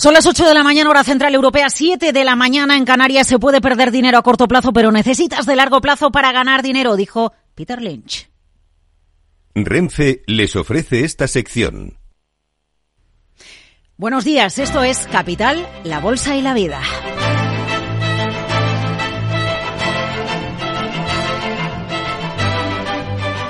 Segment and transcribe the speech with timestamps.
[0.00, 3.26] Son las 8 de la mañana, hora central europea, 7 de la mañana en Canarias.
[3.26, 6.96] Se puede perder dinero a corto plazo, pero necesitas de largo plazo para ganar dinero,
[6.96, 8.30] dijo Peter Lynch.
[9.54, 11.98] Renfe les ofrece esta sección.
[13.98, 16.80] Buenos días, esto es Capital, la Bolsa y la Vida.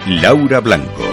[0.08, 1.09] Laura Blanco.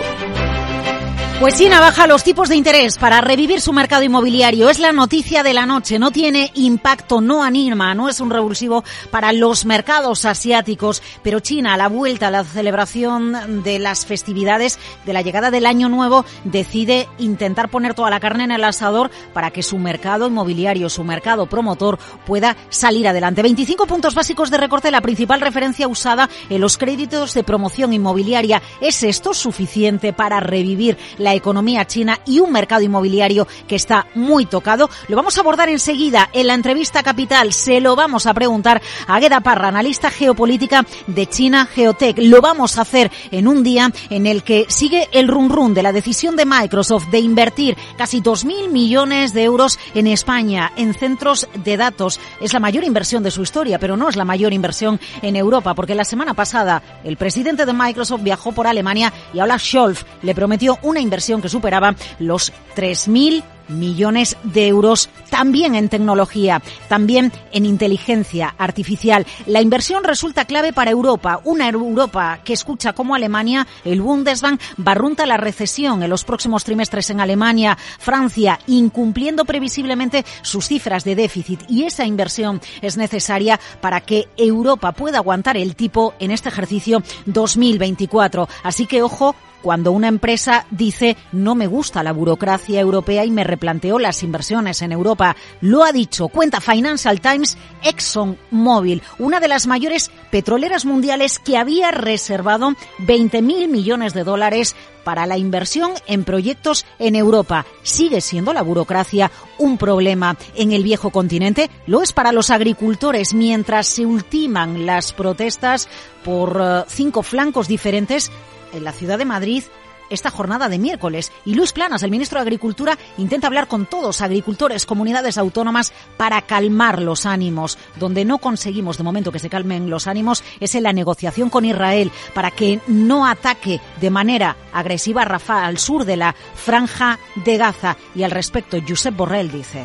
[1.40, 4.72] Pues China baja los tipos de interés para revivir su mercado inmobiliario.
[4.72, 6.00] Es la noticia de la noche.
[6.00, 11.04] No tiene impacto, no anima, no es un revulsivo para los mercados asiáticos.
[11.22, 15.68] Pero China, a la vuelta a la celebración de las festividades de la llegada del
[15.68, 20.26] Año Nuevo, decide intentar poner toda la carne en el asador para que su mercado
[20.26, 23.44] inmobiliario, su mercado promotor, pueda salir adelante.
[23.44, 28.64] 25 puntos básicos de recorte, la principal referencia usada en los créditos de promoción inmobiliaria.
[28.82, 34.46] ¿Es esto suficiente para revivir la economía china y un mercado inmobiliario que está muy
[34.46, 34.90] tocado.
[35.10, 37.52] Lo vamos a abordar enseguida en la entrevista capital.
[37.52, 42.18] Se lo vamos a preguntar a Gueda Parra, analista geopolítica de China Geotech.
[42.20, 45.84] Lo vamos a hacer en un día en el que sigue el run run de
[45.84, 51.50] la decisión de Microsoft de invertir casi 2.000 millones de euros en España en centros
[51.62, 52.22] de datos.
[52.40, 55.76] Es la mayor inversión de su historia, pero no es la mayor inversión en Europa,
[55.76, 60.34] porque la semana pasada el presidente de Microsoft viajó por Alemania y Olaf Scholz le
[60.34, 67.66] prometió una inversión que superaba los 3.000 millones de euros también en tecnología, también en
[67.66, 69.26] inteligencia artificial.
[69.46, 75.26] La inversión resulta clave para Europa, una Europa que escucha como Alemania, el Bundesbank barrunta
[75.26, 81.62] la recesión en los próximos trimestres en Alemania, Francia, incumpliendo previsiblemente sus cifras de déficit
[81.68, 87.04] y esa inversión es necesaria para que Europa pueda aguantar el tipo en este ejercicio
[87.26, 88.48] 2024.
[88.64, 93.44] Así que ojo cuando una empresa dice no me gusta la burocracia europea y me
[93.44, 95.36] replanteó las inversiones en Europa.
[95.62, 101.92] Lo ha dicho, cuenta Financial Times, ExxonMobil, una de las mayores petroleras mundiales que había
[101.92, 107.66] reservado 20.000 millones de dólares para la inversión en proyectos en Europa.
[107.82, 111.70] ¿Sigue siendo la burocracia un problema en el viejo continente?
[111.86, 115.88] Lo es para los agricultores mientras se ultiman las protestas
[116.26, 118.32] por eh, cinco flancos diferentes
[118.74, 119.64] en la ciudad de Madrid
[120.10, 121.32] esta jornada de miércoles.
[121.46, 126.42] Y Luis Planas, el ministro de Agricultura, intenta hablar con todos, agricultores, comunidades autónomas, para
[126.42, 127.78] calmar los ánimos.
[127.98, 131.66] Donde no conseguimos de momento que se calmen los ánimos es en la negociación con
[131.66, 137.20] Israel para que no ataque de manera agresiva a Rafah al sur de la franja
[137.36, 137.98] de Gaza.
[138.16, 139.84] Y al respecto, Josep Borrell dice.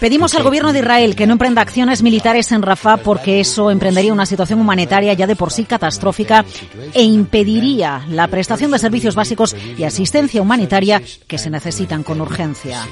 [0.00, 4.12] Pedimos al gobierno de Israel que no emprenda acciones militares en Rafah porque eso emprendería
[4.12, 6.44] una situación humanitaria ya de por sí catastrófica
[6.94, 12.86] e impediría la prestación de servicios básicos y asistencia humanitaria que se necesitan con urgencia.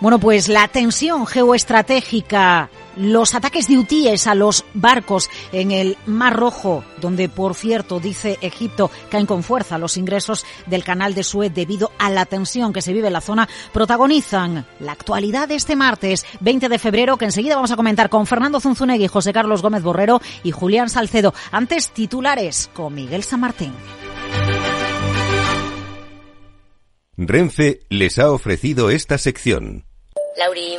[0.00, 6.36] Bueno, pues la tensión geoestratégica los ataques de hutíes a los barcos en el Mar
[6.36, 11.52] Rojo, donde, por cierto, dice Egipto, caen con fuerza los ingresos del canal de Suez
[11.52, 15.76] debido a la tensión que se vive en la zona, protagonizan la actualidad de este
[15.76, 19.82] martes 20 de febrero, que enseguida vamos a comentar con Fernando Zunzunegui, José Carlos Gómez
[19.82, 21.34] Borrero y Julián Salcedo.
[21.52, 23.72] Antes, titulares con Miguel San Martín.
[27.16, 29.84] Renfe les ha ofrecido esta sección.
[30.38, 30.78] Lauri,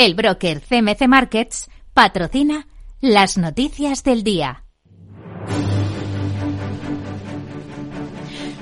[0.00, 2.66] El broker CMC Markets patrocina
[3.02, 4.64] las noticias del día.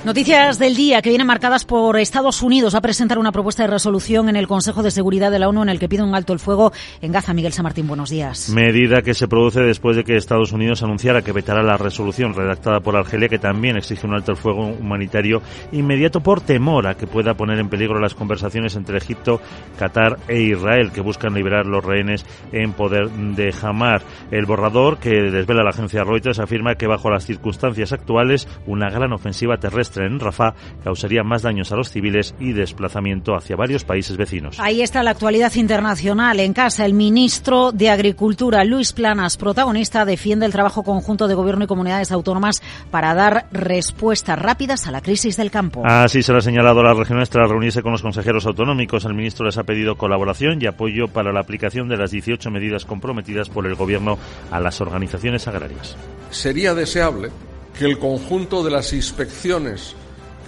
[0.04, 4.28] Noticias del día que vienen marcadas por Estados Unidos a presentar una propuesta de resolución
[4.28, 6.38] en el Consejo de Seguridad de la ONU en el que pide un alto el
[6.38, 7.34] fuego en Gaza.
[7.34, 8.48] Miguel San Martín, buenos días.
[8.50, 12.78] Medida que se produce después de que Estados Unidos anunciara que vetará la resolución redactada
[12.78, 15.42] por Argelia que también exige un alto el fuego humanitario
[15.72, 19.40] inmediato por temor a que pueda poner en peligro las conversaciones entre Egipto,
[19.80, 24.02] Qatar e Israel que buscan liberar los rehenes en poder de Hamar.
[24.30, 29.12] El borrador que desvela la agencia Reuters afirma que bajo las circunstancias actuales una gran
[29.12, 30.54] ofensiva terrestre terrestre en Rafah
[30.84, 34.58] causaría más daños a los civiles y desplazamiento hacia varios países vecinos.
[34.60, 36.40] Ahí está la actualidad internacional.
[36.40, 41.64] En casa, el ministro de Agricultura, Luis Planas, protagonista, defiende el trabajo conjunto de gobierno
[41.64, 45.82] y comunidades autónomas para dar respuestas rápidas a la crisis del campo.
[45.84, 49.04] Así se lo ha señalado a las regiones tras reunirse con los consejeros autonómicos.
[49.04, 52.84] El ministro les ha pedido colaboración y apoyo para la aplicación de las 18 medidas
[52.84, 54.18] comprometidas por el gobierno
[54.50, 55.96] a las organizaciones agrarias.
[56.30, 57.30] Sería deseable
[57.78, 59.94] que el conjunto de las inspecciones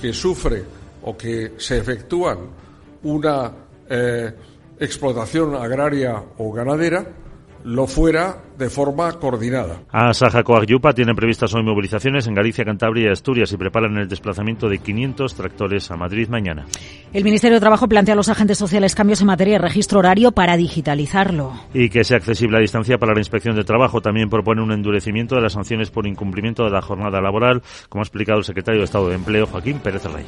[0.01, 0.65] que sufre
[1.03, 2.39] o que se efectúan
[3.05, 3.53] una
[3.89, 4.33] eh,
[4.79, 7.07] explotación agraria o ganadera
[7.65, 9.81] lo fuera de forma coordinada.
[9.91, 14.09] A Saja Coagyupa tienen previstas hoy movilizaciones en Galicia, Cantabria y Asturias y preparan el
[14.09, 16.67] desplazamiento de 500 tractores a Madrid mañana.
[17.13, 20.33] El Ministerio de Trabajo plantea a los agentes sociales cambios en materia de registro horario
[20.33, 21.53] para digitalizarlo.
[21.75, 24.01] Y que sea accesible a distancia para la inspección de trabajo.
[24.01, 28.05] También propone un endurecimiento de las sanciones por incumplimiento de la jornada laboral, como ha
[28.05, 30.27] explicado el secretario de Estado de Empleo, Joaquín Pérez Rey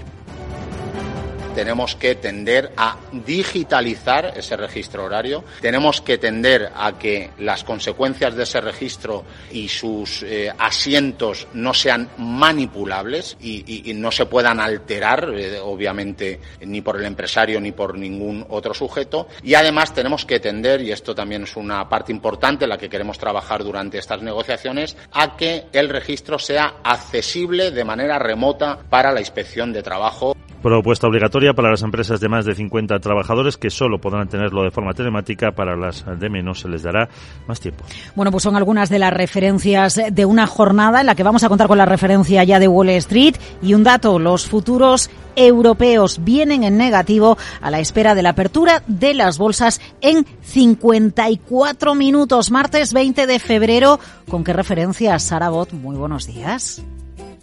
[1.52, 8.34] tenemos que tender a digitalizar ese registro horario, tenemos que tender a que las consecuencias
[8.34, 15.28] de ese registro y sus eh, asientos no sean manipulables y, no se puedan alterar,
[15.34, 19.28] eh, obviamente, ni por el empresario ni por ningún otro sujeto.
[19.43, 22.88] Y además tenemos que tender, y esto también es una parte importante en la que
[22.88, 29.12] queremos trabajar durante estas negociaciones, a que el registro sea accesible de manera remota para
[29.12, 30.34] la inspección de trabajo.
[30.62, 34.70] Propuesta obligatoria para las empresas de más de 50 trabajadores que solo podrán tenerlo de
[34.70, 35.50] forma telemática.
[35.50, 37.09] Para las de menos se les dará
[37.49, 37.85] más tiempo.
[38.14, 41.49] Bueno, pues son algunas de las referencias de una jornada en la que vamos a
[41.49, 43.35] contar con la referencia ya de Wall Street.
[43.61, 48.85] Y un dato, los futuros europeos vienen en negativo a la espera de la apertura
[48.87, 53.99] de las bolsas en 54 minutos, martes 20 de febrero.
[54.29, 55.73] ¿Con qué referencia, Sara Bot?
[55.73, 56.85] Muy buenos días.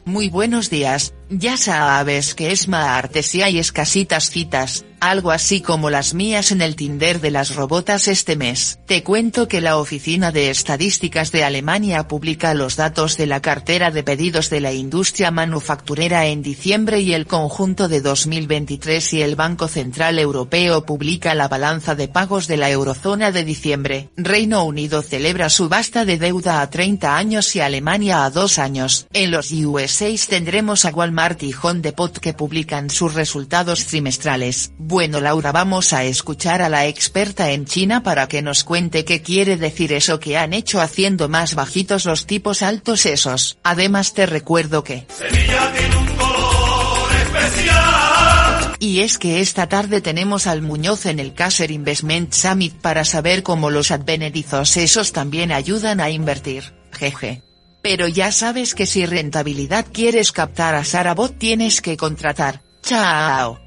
[0.09, 5.89] Muy buenos días, ya sabes que es martes y hay escasitas citas, algo así como
[5.89, 8.79] las mías en el Tinder de las robotas este mes.
[8.85, 13.91] Te cuento que la Oficina de Estadísticas de Alemania publica los datos de la cartera
[13.91, 19.35] de pedidos de la industria manufacturera en diciembre y el conjunto de 2023 y el
[19.35, 24.09] Banco Central Europeo publica la balanza de pagos de la eurozona de diciembre.
[24.17, 29.07] Reino Unido celebra subasta de deuda a 30 años y Alemania a 2 años.
[29.13, 34.71] En los USA tendremos a Walmart y Home Depot que publican sus resultados trimestrales.
[34.89, 39.21] Bueno Laura vamos a escuchar a la experta en China para que nos cuente qué
[39.21, 43.59] quiere decir eso que han hecho haciendo más bajitos los tipos altos esos.
[43.61, 45.05] Además te recuerdo que...
[45.29, 48.77] Tiene un color especial.
[48.79, 53.43] Y es que esta tarde tenemos al Muñoz en el Caser Investment Summit para saber
[53.43, 56.73] cómo los advenedizos esos también ayudan a invertir.
[56.93, 57.43] Jeje.
[57.83, 62.61] Pero ya sabes que si rentabilidad quieres captar a Sarabot tienes que contratar.
[62.81, 63.59] Chao.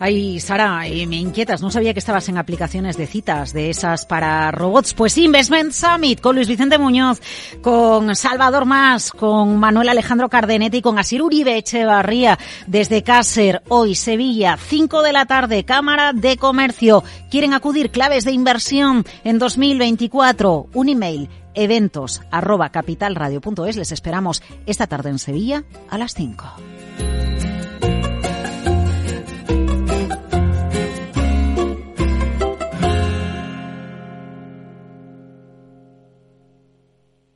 [0.00, 4.06] Ay, Sara, eh, me inquietas, no sabía que estabas en aplicaciones de citas de esas
[4.06, 4.92] para robots.
[4.92, 7.20] Pues Investment Summit con Luis Vicente Muñoz,
[7.62, 13.94] con Salvador Más, con Manuel Alejandro Cardenetti y con Asir Uribe Echevarría desde Cácer, hoy
[13.94, 17.04] Sevilla, 5 de la tarde, Cámara de Comercio.
[17.30, 17.90] ¿Quieren acudir?
[17.90, 20.70] Claves de inversión en 2024.
[20.74, 23.76] Un email eventos arroba capitalradio.es.
[23.76, 26.73] Les esperamos esta tarde en Sevilla a las 5.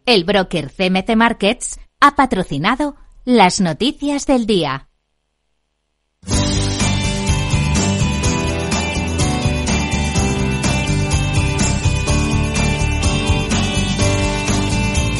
[0.08, 2.96] El broker CMC Markets ha patrocinado
[3.26, 4.88] las noticias del día.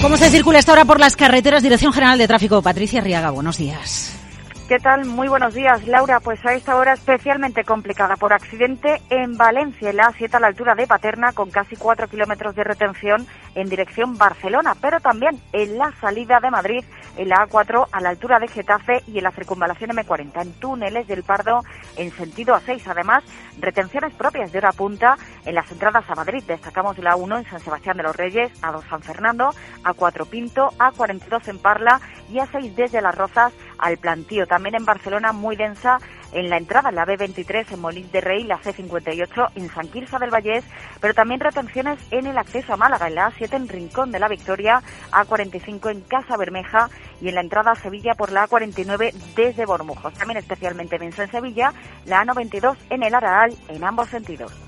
[0.00, 1.62] ¿Cómo se circula esta hora por las carreteras?
[1.62, 2.62] Dirección General de Tráfico.
[2.62, 4.17] Patricia Riaga, buenos días.
[4.68, 5.06] ¿Qué tal?
[5.06, 6.20] Muy buenos días, Laura.
[6.20, 10.48] Pues a esta hora especialmente complicada por accidente en Valencia, en la A7 a la
[10.48, 15.78] altura de Paterna, con casi cuatro kilómetros de retención en dirección Barcelona, pero también en
[15.78, 16.84] la salida de Madrid,
[17.16, 21.08] en la A4 a la altura de Getafe y en la circunvalación M40, en túneles
[21.08, 21.62] del Pardo
[21.96, 22.82] en sentido A6.
[22.88, 23.24] Además,
[23.60, 26.42] retenciones propias de hora punta en las entradas a Madrid.
[26.46, 29.50] Destacamos la 1 en San Sebastián de los Reyes, A2 San Fernando,
[29.84, 32.00] A4 Pinto, A42 en Parla
[32.30, 34.46] y A6 desde Las Rozas al Plantío.
[34.46, 35.98] También en Barcelona muy densa
[36.32, 40.18] en la entrada, en la B23 en Molins de Rey, la C58 en San Quirza
[40.18, 40.64] del Vallés,
[41.00, 44.28] pero también retenciones en el acceso a Málaga, en la A7 en Rincón de la
[44.28, 44.82] Victoria,
[45.12, 50.14] A45 en Casa Bermeja y en la entrada a Sevilla por la A49 desde Bormujos.
[50.14, 51.72] También especialmente densa en Sevilla,
[52.04, 54.67] la A92 en el Araal en ambos sentidos.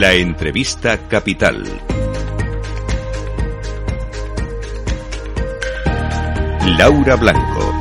[0.00, 1.62] La entrevista capital.
[6.78, 7.79] Laura Blanco.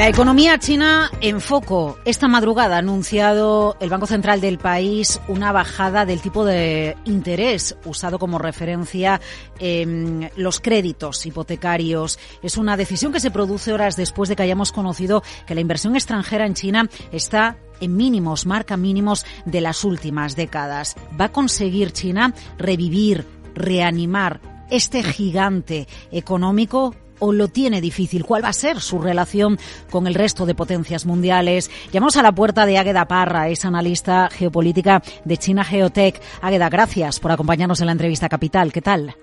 [0.00, 1.98] La economía china en foco.
[2.06, 7.76] Esta madrugada ha anunciado el Banco Central del país una bajada del tipo de interés
[7.84, 9.20] usado como referencia
[9.58, 12.18] en los créditos hipotecarios.
[12.42, 15.94] Es una decisión que se produce horas después de que hayamos conocido que la inversión
[15.94, 20.96] extranjera en China está en mínimos, marca mínimos de las últimas décadas.
[21.20, 24.40] ¿Va a conseguir China revivir, reanimar
[24.70, 28.24] este gigante económico o lo tiene difícil?
[28.24, 29.58] ¿Cuál va a ser su relación
[29.90, 31.70] con el resto de potencias mundiales?
[31.92, 36.20] Llamamos a la puerta de Águeda Parra, es analista geopolítica de China Geotech.
[36.42, 38.72] Águeda, gracias por acompañarnos en la entrevista Capital.
[38.72, 39.14] ¿Qué tal?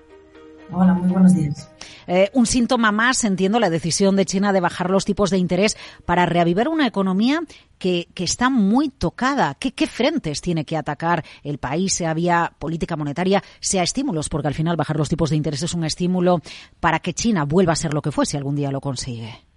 [0.70, 1.70] Hola, muy buenos días.
[2.06, 5.76] Eh, un síntoma más, entiendo, la decisión de China de bajar los tipos de interés
[6.04, 7.40] para reavivar una economía
[7.78, 9.54] que, que está muy tocada.
[9.54, 14.28] ¿Qué, ¿Qué, frentes tiene que atacar el país, sea vía política monetaria, sea estímulos?
[14.28, 16.40] Porque al final bajar los tipos de interés es un estímulo
[16.80, 19.48] para que China vuelva a ser lo que fue si algún día lo consigue.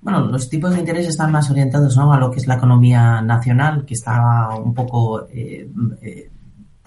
[0.00, 2.12] Bueno, los tipos de interés están más orientados ¿no?
[2.12, 5.68] a lo que es la economía nacional, que está un poco eh,
[6.02, 6.30] eh,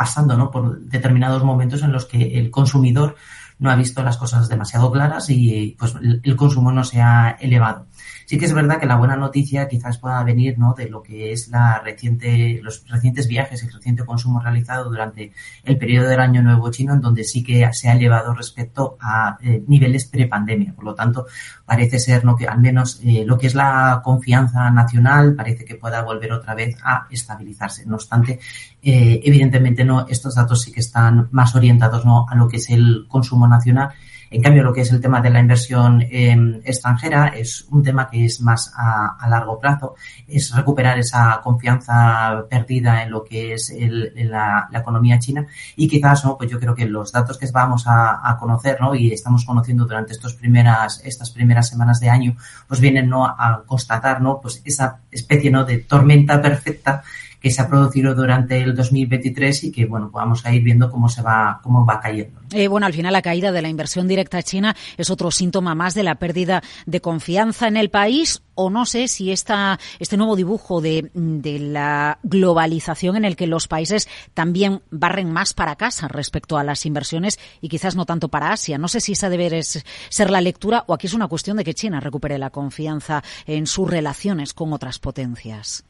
[0.02, 0.50] pasando ¿no?
[0.50, 3.16] por determinados momentos en los que el consumidor
[3.60, 7.86] no ha visto las cosas demasiado claras y pues el consumo no se ha elevado.
[8.32, 10.74] Sí que es verdad que la buena noticia quizás pueda venir ¿no?
[10.74, 15.34] de lo que es la reciente, los recientes viajes y el reciente consumo realizado durante
[15.66, 19.38] el periodo del Año Nuevo Chino, en donde sí que se ha elevado respecto a
[19.44, 20.74] eh, niveles prepandemia.
[20.74, 21.26] Por lo tanto,
[21.66, 22.38] parece ser ¿no?
[22.38, 26.56] que al menos eh, lo que es la confianza nacional parece que pueda volver otra
[26.56, 27.86] vez a estabilizarse.
[27.86, 28.40] No obstante,
[28.82, 32.26] eh, evidentemente no, estos datos sí que están más orientados ¿no?
[32.30, 33.90] a lo que es el consumo nacional.
[34.34, 38.10] En cambio, lo que es el tema de la inversión eh, extranjera es un tema
[38.10, 39.96] que es más a, largo plazo,
[40.26, 43.74] es recuperar esa confianza perdida en lo que es
[44.16, 45.46] la, economía china
[45.76, 46.38] y quizás, ¿no?
[46.38, 48.96] Pues yo creo que los datos que vamos a, a, conocer, ¿no?
[48.96, 52.38] Y estamos conociendo durante estos primeras, estas primeras semanas de año,
[52.70, 53.26] pues vienen, ¿no?
[53.26, 54.40] A constatar, ¿no?
[54.40, 55.66] Pues esa especie, ¿no?
[55.66, 57.04] De tormenta perfecta
[57.42, 61.10] que se ha producido durante el 2023 y que, bueno, vamos a ir viendo cómo
[61.10, 62.40] se va, cómo va cayendo.
[62.52, 65.96] Eh, bueno, al final la caída de la inversión directa china es otro síntoma más
[65.96, 70.36] de la pérdida de confianza en el país o no sé si esta, este nuevo
[70.36, 76.08] dibujo de, de, la globalización en el que los países también barren más para casa
[76.08, 78.78] respecto a las inversiones y quizás no tanto para Asia.
[78.78, 81.74] No sé si esa debe ser la lectura o aquí es una cuestión de que
[81.74, 85.86] China recupere la confianza en sus relaciones con otras potencias.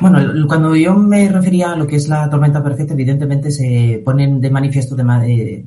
[0.00, 4.40] Bueno, cuando yo me refería a lo que es la tormenta perfecta, evidentemente se ponen
[4.40, 5.64] de manifiesto de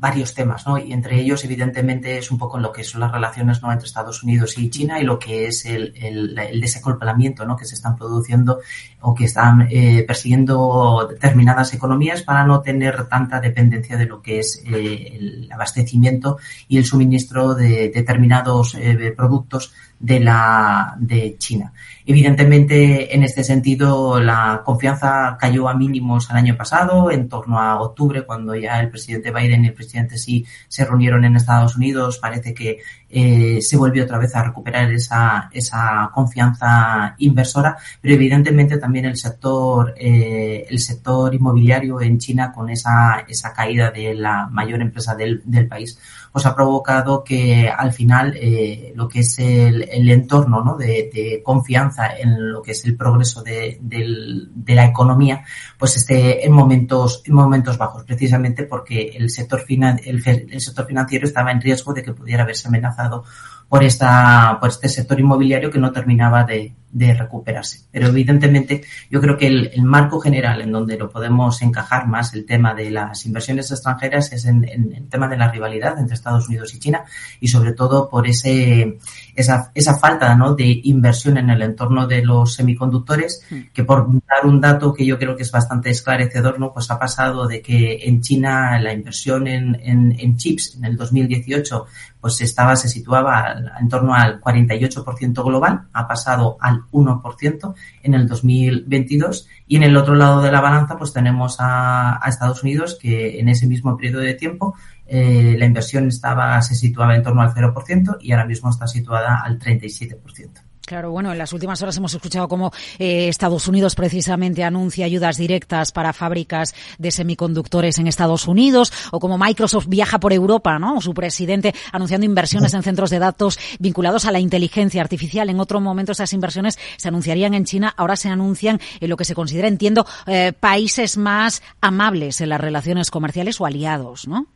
[0.00, 0.78] varios temas, ¿no?
[0.78, 3.72] Y entre ellos, evidentemente, es un poco lo que son las relaciones ¿no?
[3.72, 7.56] entre Estados Unidos y China y lo que es el, el, el desacoplamiento ¿no?
[7.56, 8.60] que se están produciendo
[9.00, 14.38] o que están eh, persiguiendo determinadas economías para no tener tanta dependencia de lo que
[14.38, 21.72] es eh, el abastecimiento y el suministro de determinados eh, productos de la de China.
[22.06, 27.80] Evidentemente, en este sentido, la confianza cayó a mínimos el año pasado, en torno a
[27.82, 32.18] octubre, cuando ya el presidente Biden y el presidente Xi se reunieron en Estados Unidos.
[32.18, 32.78] Parece que
[33.10, 39.16] eh, se volvió otra vez a recuperar esa, esa confianza inversora, pero evidentemente también el
[39.16, 45.14] sector, eh, el sector inmobiliario en China con esa, esa caída de la mayor empresa
[45.14, 45.98] del, del país,
[46.32, 50.76] pues ha provocado que al final eh, lo que es el, el entorno ¿no?
[50.76, 55.44] de, de, confianza en lo que es el progreso de, de, de, la economía,
[55.78, 60.86] pues esté en momentos, en momentos bajos, precisamente porque el sector, finan, el, el sector
[60.86, 63.24] financiero estaba en riesgo de que pudiera verse amenazado
[63.68, 67.80] por esta por este sector inmobiliario que no terminaba de, de recuperarse.
[67.90, 72.32] Pero evidentemente yo creo que el, el, marco general en donde lo podemos encajar más
[72.34, 76.14] el tema de las inversiones extranjeras es en, en, el tema de la rivalidad entre
[76.14, 77.04] Estados Unidos y China
[77.40, 78.98] y sobre todo por ese
[79.34, 80.54] esa, esa falta ¿no?
[80.54, 83.42] de inversión en el entorno de los semiconductores
[83.72, 86.98] que por dar un dato que yo creo que es bastante esclarecedor no pues ha
[86.98, 91.86] pasado de que en China la inversión en, en, en chips en el 2018
[92.20, 98.26] pues estaba se situaba en torno al 48% global ha pasado al 1% en el
[98.26, 102.98] 2022 y en el otro lado de la balanza pues tenemos a, a Estados Unidos
[103.00, 104.74] que en ese mismo periodo de tiempo
[105.06, 109.42] eh, la inversión estaba se situaba en torno al 0% y ahora mismo está situada
[109.42, 110.67] al 37%.
[110.88, 115.36] Claro, bueno, en las últimas horas hemos escuchado cómo eh, Estados Unidos precisamente anuncia ayudas
[115.36, 121.02] directas para fábricas de semiconductores en Estados Unidos, o como Microsoft viaja por Europa, ¿no?
[121.02, 125.50] Su presidente anunciando inversiones en centros de datos vinculados a la inteligencia artificial.
[125.50, 129.26] En otro momento esas inversiones se anunciarían en China, ahora se anuncian en lo que
[129.26, 134.46] se considera, entiendo, eh, países más amables en las relaciones comerciales o aliados, ¿no?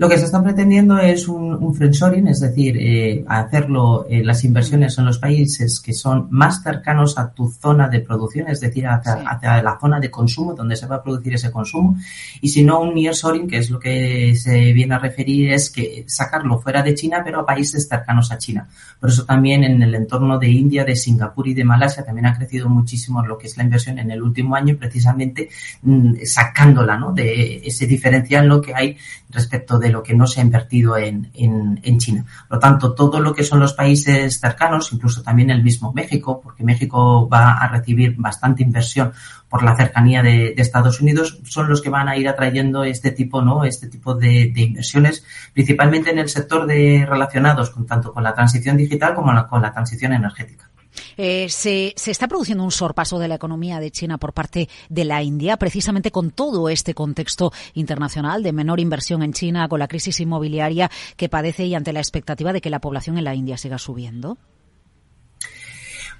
[0.00, 4.44] Lo que se está pretendiendo es un, un friendshoring, es decir, eh, hacerlo eh, las
[4.44, 8.86] inversiones en los países que son más cercanos a tu zona de producción, es decir,
[8.86, 9.24] hacia, sí.
[9.26, 11.98] hacia, la zona de consumo donde se va a producir ese consumo,
[12.40, 16.06] y si no un nearshoring, que es lo que se viene a referir, es que
[16.08, 18.66] sacarlo fuera de China, pero a países cercanos a China.
[18.98, 22.38] Por eso también en el entorno de India, de Singapur y de Malasia también ha
[22.38, 25.50] crecido muchísimo lo que es la inversión en el último año, precisamente
[25.82, 27.12] mmm, sacándola, ¿no?
[27.12, 28.96] De ese diferencial lo que hay
[29.28, 32.24] respecto de lo que no se ha invertido en, en, China.
[32.48, 36.40] Por lo tanto, todo lo que son los países cercanos, incluso también el mismo México,
[36.42, 39.12] porque México va a recibir bastante inversión
[39.48, 43.42] por la cercanía de, Estados Unidos, son los que van a ir atrayendo este tipo,
[43.42, 43.64] ¿no?
[43.64, 48.76] Este tipo de, inversiones, principalmente en el sector de relacionados con tanto con la transición
[48.76, 50.69] digital como con la transición energética.
[51.16, 55.04] Eh, se, se, está produciendo un sorpaso de la economía de China por parte de
[55.04, 59.88] la India, precisamente con todo este contexto internacional de menor inversión en China, con la
[59.88, 63.56] crisis inmobiliaria que padece y ante la expectativa de que la población en la India
[63.56, 64.38] siga subiendo.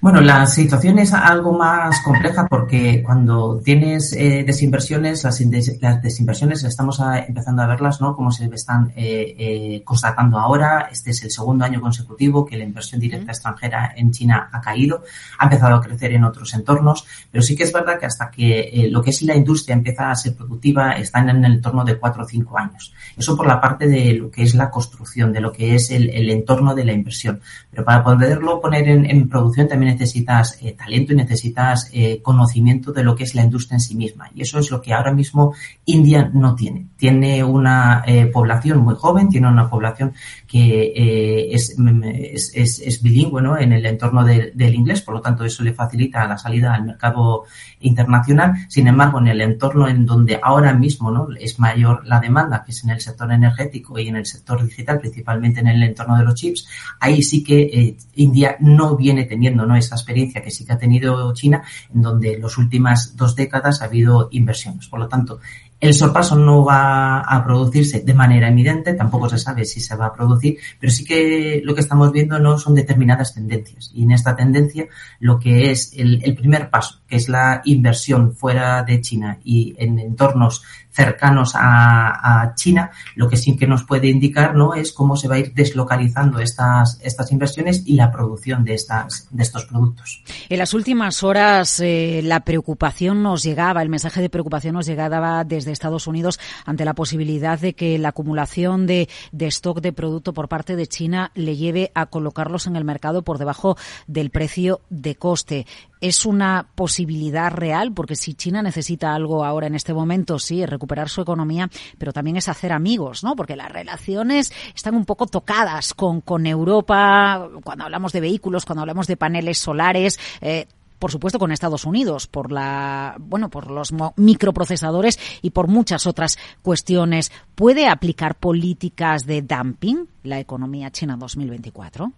[0.01, 5.39] Bueno, la situación es algo más compleja porque cuando tienes eh, desinversiones, las,
[5.79, 8.15] las, desinversiones estamos a, empezando a verlas, ¿no?
[8.15, 10.89] Como se están eh, eh, constatando ahora.
[10.91, 15.03] Este es el segundo año consecutivo que la inversión directa extranjera en China ha caído,
[15.37, 18.71] ha empezado a crecer en otros entornos, pero sí que es verdad que hasta que
[18.73, 21.99] eh, lo que es la industria empieza a ser productiva están en el entorno de
[21.99, 22.91] cuatro o cinco años.
[23.15, 26.09] Eso por la parte de lo que es la construcción, de lo que es el,
[26.09, 27.39] el entorno de la inversión.
[27.69, 32.91] Pero para poderlo poner en, en producción también necesitas eh, talento y necesitas eh, conocimiento
[32.91, 34.29] de lo que es la industria en sí misma.
[34.33, 35.53] Y eso es lo que ahora mismo
[35.85, 36.87] India no tiene.
[36.97, 40.13] Tiene una eh, población muy joven, tiene una población
[40.51, 43.57] que eh, es, es, es, es, bilingüe ¿no?
[43.57, 46.83] en el entorno de, del inglés, por lo tanto eso le facilita la salida al
[46.83, 47.45] mercado
[47.79, 48.55] internacional.
[48.67, 51.29] Sin embargo, en el entorno en donde ahora mismo ¿no?
[51.39, 54.99] es mayor la demanda, que es en el sector energético y en el sector digital,
[54.99, 56.67] principalmente en el entorno de los chips,
[56.99, 59.77] ahí sí que eh, India no viene teniendo ¿no?
[59.77, 61.63] esa experiencia que sí que ha tenido China,
[61.95, 64.89] en donde en las últimas dos décadas ha habido inversiones.
[64.89, 65.39] Por lo tanto,
[65.81, 70.05] el sorpaso no va a producirse de manera evidente, tampoco se sabe si se va
[70.05, 73.91] a producir, pero sí que lo que estamos viendo no son determinadas tendencias.
[73.93, 74.85] Y en esta tendencia,
[75.19, 79.73] lo que es el, el primer paso, que es la inversión fuera de China y
[79.79, 84.91] en entornos cercanos a, a, China, lo que sí que nos puede indicar no es
[84.91, 89.43] cómo se va a ir deslocalizando estas, estas inversiones y la producción de, estas, de
[89.43, 90.23] estos productos.
[90.49, 95.43] En las últimas horas eh, la preocupación nos llegaba, el mensaje de preocupación nos llegaba
[95.43, 100.33] desde Estados Unidos ante la posibilidad de que la acumulación de, de stock de producto
[100.33, 103.77] por parte de China le lleve a colocarlos en el mercado por debajo
[104.07, 105.65] del precio de coste
[106.01, 111.09] es una posibilidad real, porque si China necesita algo ahora en este momento, sí, recuperar
[111.09, 113.35] su economía, pero también es hacer amigos, ¿no?
[113.35, 118.81] Porque las relaciones están un poco tocadas con, con Europa, cuando hablamos de vehículos, cuando
[118.81, 123.91] hablamos de paneles solares, eh, por supuesto con Estados Unidos por la bueno por los
[124.17, 127.31] microprocesadores y por muchas otras cuestiones.
[127.55, 132.11] Puede aplicar políticas de dumping la economía china 2024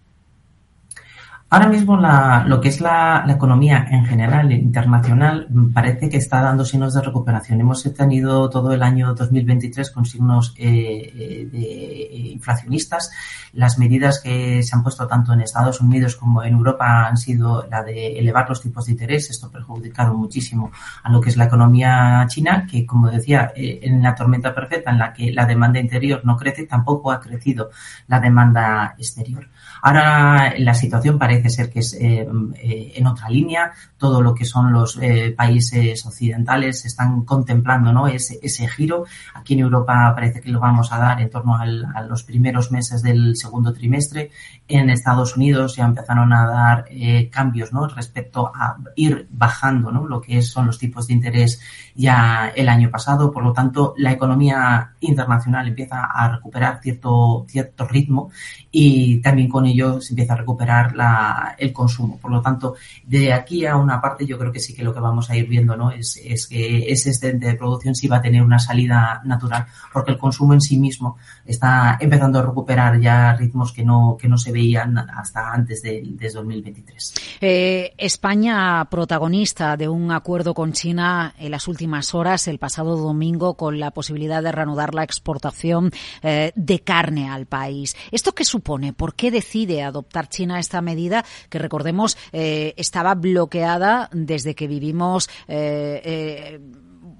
[1.54, 6.66] Ahora mismo la, lo que es la, economía en general internacional parece que está dando
[6.66, 7.62] signos de recuperación.
[7.62, 13.12] Hemos tenido todo el año 2023 con signos eh, eh, de inflacionistas.
[13.54, 17.68] Las medidas que se han puesto tanto en Estados Unidos como en Europa han sido
[17.70, 19.30] la de elevar los tipos de interés.
[19.30, 20.72] Esto ha perjudicado muchísimo
[21.04, 24.89] a lo que es la economía china, que como decía, eh, en la tormenta perfecta
[24.89, 27.70] en la que la demanda interior no crece, tampoco ha crecido
[28.08, 29.53] la demanda exterior.
[29.86, 33.74] Ahora la situación parece ser que es eh, eh, en otra línea.
[33.98, 38.08] Todo lo que son los eh, países occidentales están contemplando ¿no?
[38.08, 39.04] ese, giro.
[39.34, 43.02] Aquí en Europa parece que lo vamos a dar en torno a los primeros meses
[43.02, 44.32] del segundo trimestre.
[44.69, 46.86] En Estados Unidos ya empezaron a dar
[47.30, 47.86] cambios ¿no?
[47.89, 50.08] respecto a ir bajando ¿no?
[50.08, 51.60] lo que son los tipos de interés
[51.93, 53.34] ya el año pasado.
[53.34, 58.32] Por lo tanto, la economía internacional empieza a recuperar cierto, cierto ritmo
[58.75, 62.17] y también con ello se empieza a recuperar la, el consumo.
[62.17, 62.73] Por lo tanto,
[63.05, 65.47] de aquí a una parte yo creo que sí que lo que vamos a ir
[65.47, 65.91] viendo ¿no?
[65.91, 70.12] es, es que ese excedente de producción sí va a tener una salida natural porque
[70.13, 74.39] el consumo en sí mismo está empezando a recuperar ya ritmos que no, que no
[74.39, 77.13] se veían hasta antes de, de 2023.
[77.41, 83.53] Eh, España protagonista de un acuerdo con China en las últimas horas, el pasado domingo,
[83.53, 85.91] con la posibilidad de reanudar la exportación
[86.23, 87.95] eh, de carne al país.
[88.12, 88.62] ¿Esto qué supone?
[88.63, 95.30] ¿Por qué decide adoptar China esta medida que, recordemos, eh, estaba bloqueada desde que vivimos
[95.47, 96.60] eh, eh,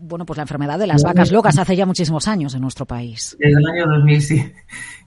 [0.06, 3.38] bueno, pues la enfermedad de las vacas locas hace ya muchísimos años en nuestro país.
[3.40, 4.54] Desde el año 2000, sí.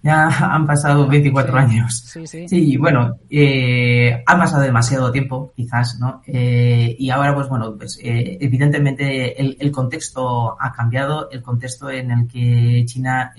[0.02, 1.98] Ya han pasado 24 sí, años.
[2.06, 2.48] Sí, sí.
[2.48, 6.22] Sí, bueno, eh, ha pasado demasiado tiempo, quizás, ¿no?
[6.26, 11.90] Eh, y ahora, pues bueno, pues eh, evidentemente el, el, contexto ha cambiado, el contexto
[11.90, 13.32] en el que China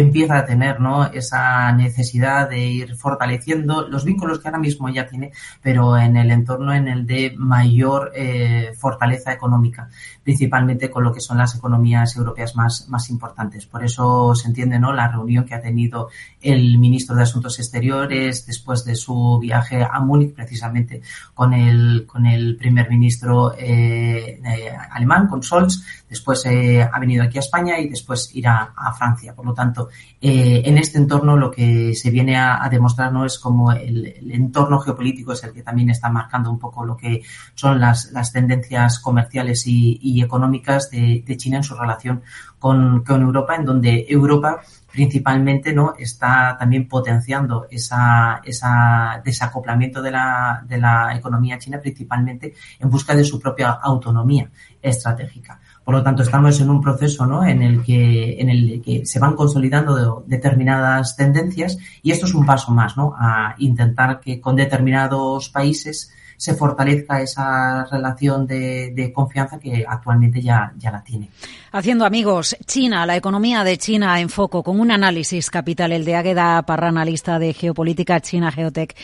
[0.00, 1.06] empieza a tener ¿no?
[1.06, 5.32] esa necesidad de ir fortaleciendo los vínculos que ahora mismo ya tiene,
[5.62, 9.88] pero en el entorno en el de mayor eh, fortaleza económica,
[10.22, 13.66] principalmente con lo que son las economías europeas más, más importantes.
[13.66, 14.92] Por eso se entiende ¿no?
[14.92, 16.08] la reunión que ha tenido
[16.40, 21.02] el ministro de Asuntos Exteriores después de su viaje a Múnich, precisamente
[21.34, 27.38] con el, con el primer ministro eh, eh, alemán, con Scholz, después ha venido aquí
[27.38, 29.34] a España y después irá a Francia.
[29.34, 29.85] Por lo tanto,
[30.20, 34.30] eh, en este entorno lo que se viene a, a demostrar no es como el,
[34.32, 37.22] entorno geopolítico es el que también está marcando un poco lo que
[37.54, 42.22] son las, tendencias comerciales y, económicas de, China en su relación
[42.58, 50.64] con, Europa, en donde Europa principalmente no está también potenciando esa, esa desacoplamiento de la,
[50.66, 55.60] de la economía china principalmente en busca de su propia autonomía estratégica.
[55.86, 57.46] Por lo tanto, estamos en un proceso ¿no?
[57.46, 62.34] en, el que, en el que se van consolidando de, determinadas tendencias y esto es
[62.34, 63.14] un paso más ¿no?
[63.16, 70.42] a intentar que con determinados países se fortalezca esa relación de, de, confianza que actualmente
[70.42, 71.30] ya, ya la tiene.
[71.70, 76.16] Haciendo amigos, China, la economía de China en foco, con un análisis capital, el de
[76.16, 78.96] Águeda Parra, analista de geopolítica China Geotech.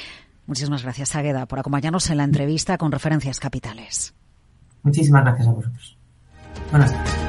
[0.49, 4.15] Muchísimas gracias, Águeda, por acompañarnos en la entrevista con referencias capitales.
[4.83, 6.02] Muchísimas gracias a vosotros.
[6.71, 7.23] Buenas tardes.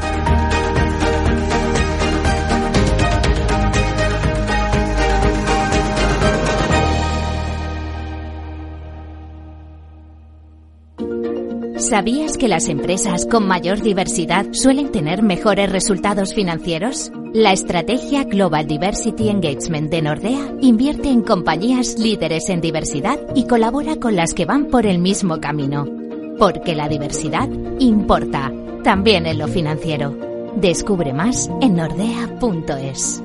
[11.93, 17.11] ¿Sabías que las empresas con mayor diversidad suelen tener mejores resultados financieros?
[17.33, 23.97] La estrategia Global Diversity Engagement de Nordea invierte en compañías líderes en diversidad y colabora
[23.97, 25.85] con las que van por el mismo camino.
[26.39, 28.51] Porque la diversidad importa,
[28.83, 30.13] también en lo financiero.
[30.55, 33.21] Descubre más en nordea.es.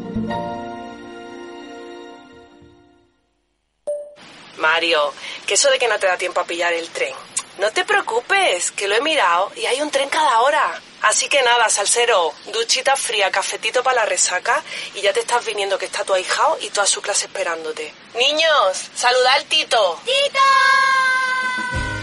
[4.57, 5.13] Mario,
[5.47, 7.15] que eso de que no te da tiempo a pillar el tren.
[7.59, 10.81] No te preocupes, que lo he mirado y hay un tren cada hora.
[11.03, 14.63] Así que nada, salsero, duchita fría, cafetito para la resaca
[14.95, 17.93] y ya te estás viniendo que está tu ahijao y toda su clase esperándote.
[18.15, 20.01] Niños, saluda al Tito.
[20.05, 21.98] ¡Tito!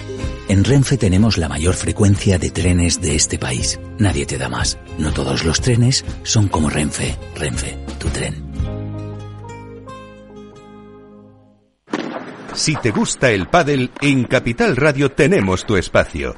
[0.47, 3.79] En Renfe tenemos la mayor frecuencia de trenes de este país.
[3.97, 4.77] Nadie te da más.
[4.99, 7.17] No todos los trenes son como Renfe.
[7.35, 8.45] Renfe, tu tren.
[12.53, 16.37] Si te gusta el pádel, en Capital Radio tenemos tu espacio.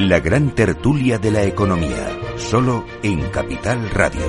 [0.00, 2.08] La gran tertulia de la economía,
[2.38, 4.22] solo en Capital Radio.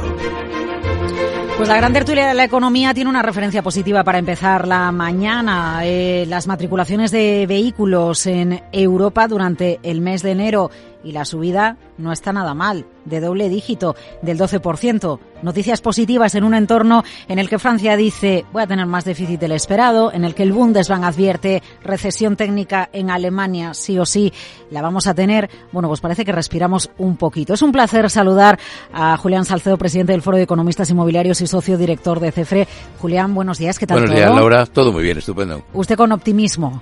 [1.55, 5.79] Pues la gran tertulia de la economía tiene una referencia positiva para empezar la mañana.
[5.86, 10.71] Eh, las matriculaciones de vehículos en Europa durante el mes de enero
[11.03, 15.19] y la subida no está nada mal, de doble dígito, del 12%.
[15.41, 19.39] Noticias positivas en un entorno en el que Francia dice voy a tener más déficit
[19.39, 24.31] del esperado, en el que el Bundesbank advierte recesión técnica en Alemania, sí o sí,
[24.69, 25.49] la vamos a tener.
[25.71, 27.53] Bueno, pues parece que respiramos un poquito.
[27.53, 28.59] Es un placer saludar
[28.93, 32.67] a Julián Salcedo, presidente del Foro de Economistas Inmobiliarios y socio director de CEFRE.
[32.99, 34.65] Julián, buenos días, ¿qué tal Buenos días, Laura.
[34.65, 35.63] Todo muy bien, estupendo.
[35.73, 36.81] Usted con optimismo.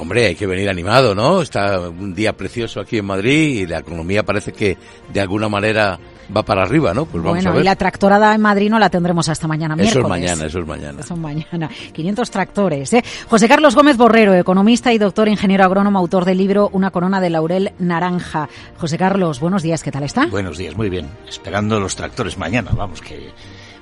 [0.00, 1.42] Hombre, hay que venir animado, ¿no?
[1.42, 4.78] Está un día precioso aquí en Madrid y la economía parece que
[5.12, 5.98] de alguna manera
[6.34, 7.04] va para arriba, ¿no?
[7.04, 7.62] Pues vamos bueno, a ver.
[7.62, 10.04] y la tractorada en Madrid no la tendremos hasta mañana Eso miércoles.
[10.04, 11.00] es mañana, eso es mañana.
[11.00, 11.70] Eso es mañana.
[11.92, 12.92] 500 tractores.
[12.92, 13.02] ¿eh?
[13.28, 17.30] José Carlos Gómez Borrero, economista y doctor ingeniero agrónomo, autor del libro Una corona de
[17.30, 18.48] laurel naranja.
[18.78, 20.26] José Carlos, buenos días, ¿qué tal está?
[20.26, 21.08] Buenos días, muy bien.
[21.26, 23.30] Esperando los tractores mañana, vamos, que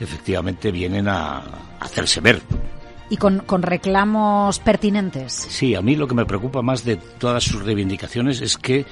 [0.01, 1.43] efectivamente vienen a
[1.81, 2.41] hacerse ver.
[3.09, 5.33] Y con, con reclamos pertinentes.
[5.33, 8.85] Sí, a mí lo que me preocupa más de todas sus reivindicaciones es que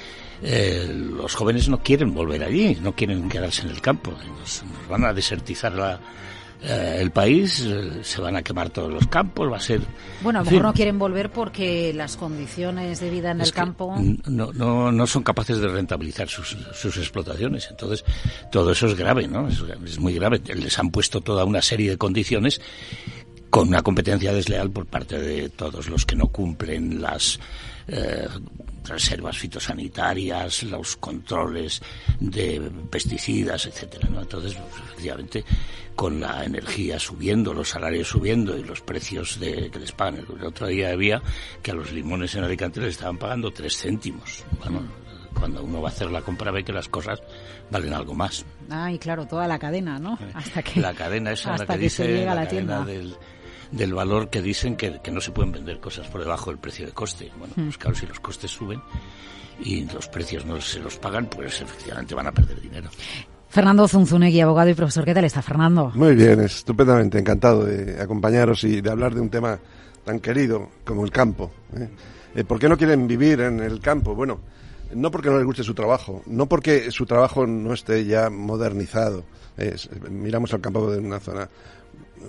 [0.42, 4.12] eh, los jóvenes no quieren volver allí, no quieren quedarse en el campo.
[4.12, 5.98] Nos, nos van a desertizar la-
[6.66, 9.80] eh, el país, eh, se van a quemar todos los campos, va a ser...
[10.22, 13.52] Bueno, a lo fin, mejor no quieren volver porque las condiciones de vida en el
[13.52, 13.94] campo.
[14.26, 17.66] no, no, no son capaces de rentabilizar sus, sus explotaciones.
[17.68, 18.02] Entonces,
[18.50, 19.48] todo eso es grave, ¿no?
[19.48, 20.40] Es, es muy grave.
[20.54, 22.60] Les han puesto toda una serie de condiciones
[23.54, 27.38] con una competencia desleal por parte de todos los que no cumplen las
[27.86, 28.26] eh,
[28.84, 31.80] reservas fitosanitarias, los controles
[32.18, 34.22] de pesticidas, etcétera, ¿no?
[34.22, 35.44] Entonces, pues, efectivamente,
[35.94, 40.26] con la energía subiendo, los salarios subiendo y los precios de, que les pagan.
[40.36, 41.22] El otro día había
[41.62, 44.42] que a los limones en Alicante les estaban pagando tres céntimos.
[44.58, 44.82] Bueno,
[45.38, 47.22] cuando uno va a hacer la compra ve que las cosas
[47.70, 48.44] valen algo más.
[48.68, 50.18] Ay, claro, toda la cadena, ¿no?
[50.34, 52.84] Hasta que, La cadena la hasta que que se dice llega a la cadena tienda.
[52.84, 53.16] del,
[53.76, 56.86] del valor que dicen que, que no se pueden vender cosas por debajo del precio
[56.86, 57.30] de coste.
[57.38, 58.80] Bueno, pues claro, si los costes suben
[59.60, 62.88] y los precios no se los pagan, pues efectivamente van a perder dinero.
[63.48, 65.04] Fernando Zunzunegui, abogado y profesor.
[65.04, 65.92] ¿Qué tal está, Fernando?
[65.94, 69.58] Muy bien, estupendamente encantado de acompañaros y de hablar de un tema
[70.04, 71.52] tan querido como el campo.
[71.76, 71.88] ¿eh?
[72.34, 74.14] Eh, ¿Por qué no quieren vivir en el campo?
[74.14, 74.40] Bueno,
[74.94, 79.24] no porque no les guste su trabajo, no porque su trabajo no esté ya modernizado.
[79.56, 81.48] Es- miramos al campo de una zona,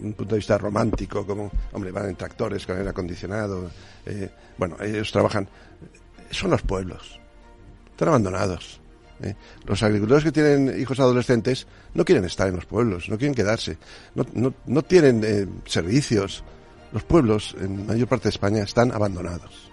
[0.01, 3.69] un punto de vista romántico, como, hombre, van en tractores con aire acondicionado.
[4.05, 5.47] eh, bueno, ellos trabajan.
[6.31, 7.19] Son los pueblos,
[7.91, 8.79] están abandonados.
[9.21, 9.35] ¿eh?
[9.65, 13.77] Los agricultores que tienen hijos adolescentes no quieren estar en los pueblos, no quieren quedarse,
[14.15, 16.43] no, no, no tienen eh, servicios.
[16.91, 19.71] Los pueblos, en mayor parte de España, están abandonados.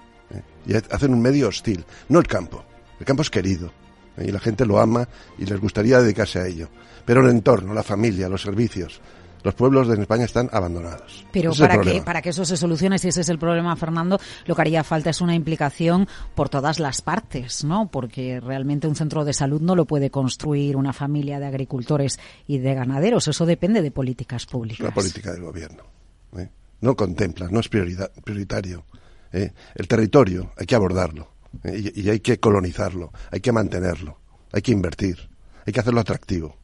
[0.66, 2.64] Y hacen un medio hostil, no el campo.
[2.98, 3.70] El campo es querido
[4.16, 5.08] y la gente lo ama
[5.38, 6.68] y les gustaría dedicarse a ello.
[7.04, 9.00] Pero el entorno, la familia, los servicios,
[9.42, 11.26] los pueblos de España están abandonados.
[11.32, 14.54] Pero para que, para que eso se solucione, si ese es el problema, Fernando, lo
[14.54, 17.88] que haría falta es una implicación por todas las partes, ¿no?
[17.88, 22.58] Porque realmente un centro de salud no lo puede construir una familia de agricultores y
[22.58, 23.28] de ganaderos.
[23.28, 24.80] Eso depende de políticas públicas.
[24.80, 25.84] una política del gobierno.
[26.36, 26.48] ¿eh?
[26.80, 28.84] No contempla, no es prioridad, prioritario.
[29.32, 29.52] ¿eh?
[29.74, 31.28] El territorio hay que abordarlo
[31.64, 31.92] ¿eh?
[31.94, 34.18] y, y hay que colonizarlo, hay que mantenerlo,
[34.52, 35.30] hay que invertir,
[35.66, 36.61] hay que hacerlo atractivo.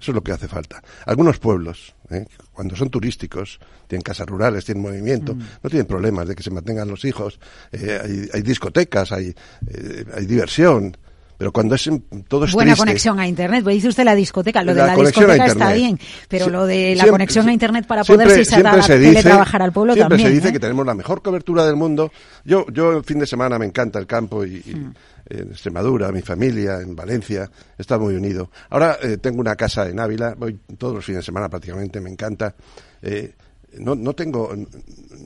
[0.00, 0.82] Eso es lo que hace falta.
[1.06, 2.24] Algunos pueblos, ¿eh?
[2.52, 3.58] cuando son turísticos,
[3.88, 5.38] tienen casas rurales, tienen movimiento, Mm.
[5.62, 7.40] no tienen problemas de que se mantengan los hijos,
[7.72, 9.34] eh, hay, hay discotecas, hay,
[9.68, 10.96] eh, hay diversión.
[11.36, 11.88] Pero cuando es
[12.26, 13.62] todo es Buena triste, conexión a Internet.
[13.62, 14.60] Pues dice usted la discoteca.
[14.64, 15.96] Lo de La discoteca está bien,
[16.28, 19.10] pero lo de la siempre- conexión a Internet para siempre- poder si siempre se dice-
[19.12, 20.30] teletrabajar al pueblo siempre también.
[20.30, 20.52] se dice ¿eh?
[20.52, 22.10] que tenemos la mejor cobertura del mundo.
[22.44, 24.94] Yo, yo el fin de semana me encanta el campo y, y Mm.
[25.28, 28.50] En Extremadura, mi familia, en Valencia, está muy unido.
[28.70, 32.10] Ahora eh, tengo una casa en Ávila, voy todos los fines de semana prácticamente, me
[32.10, 32.54] encanta.
[33.02, 33.34] Eh,
[33.78, 34.54] no, no tengo,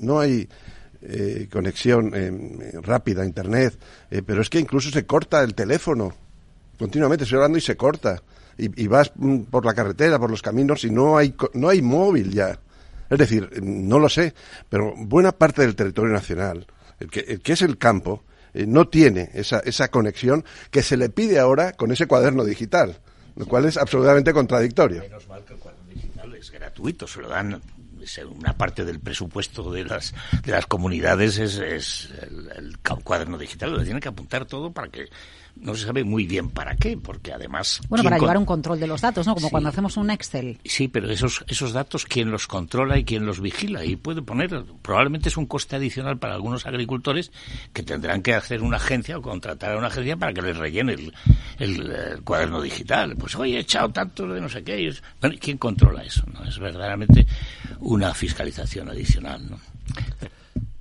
[0.00, 0.48] no hay
[1.02, 3.78] eh, conexión eh, rápida a internet,
[4.26, 6.12] pero es que incluso se corta el teléfono
[6.78, 8.22] continuamente, estoy hablando y se corta.
[8.58, 11.80] Y, y vas mm, por la carretera, por los caminos y no hay, no hay
[11.80, 12.58] móvil ya.
[13.08, 14.34] Es decir, no lo sé,
[14.68, 16.66] pero buena parte del territorio nacional,
[16.98, 20.96] el que, el que es el campo, eh, no tiene esa, esa conexión que se
[20.96, 22.98] le pide ahora con ese cuaderno digital,
[23.36, 25.00] lo cual es absolutamente contradictorio.
[25.00, 27.60] Menos mal que el cuaderno digital es gratuito, se lo dan
[28.30, 33.82] una parte del presupuesto de las de las comunidades es, es el, cuaderno digital, lo
[33.82, 35.06] tienen que apuntar todo para que
[35.56, 38.80] no se sabe muy bien para qué, porque además Bueno, ¿quién para llevar un control
[38.80, 39.34] de los datos, ¿no?
[39.34, 39.50] Como Sí.
[39.50, 40.58] cuando hacemos un Excel.
[40.64, 43.84] Sí, pero esos, esos datos, ¿quién los controla y quién los vigila?
[43.84, 47.30] Y puede poner, probablemente es un coste adicional para algunos agricultores
[47.72, 50.94] que tendrán que hacer una agencia o contratar a una agencia para que les rellene
[50.94, 51.12] el,
[51.58, 53.16] el, cuaderno digital.
[53.16, 54.92] Pues, oye, he echado tanto de no sé qué.
[55.20, 56.24] bueno, ¿y ¿Quién controla eso?
[56.32, 57.26] no Es verdaderamente
[57.92, 59.58] una fiscalización adicional, ¿no?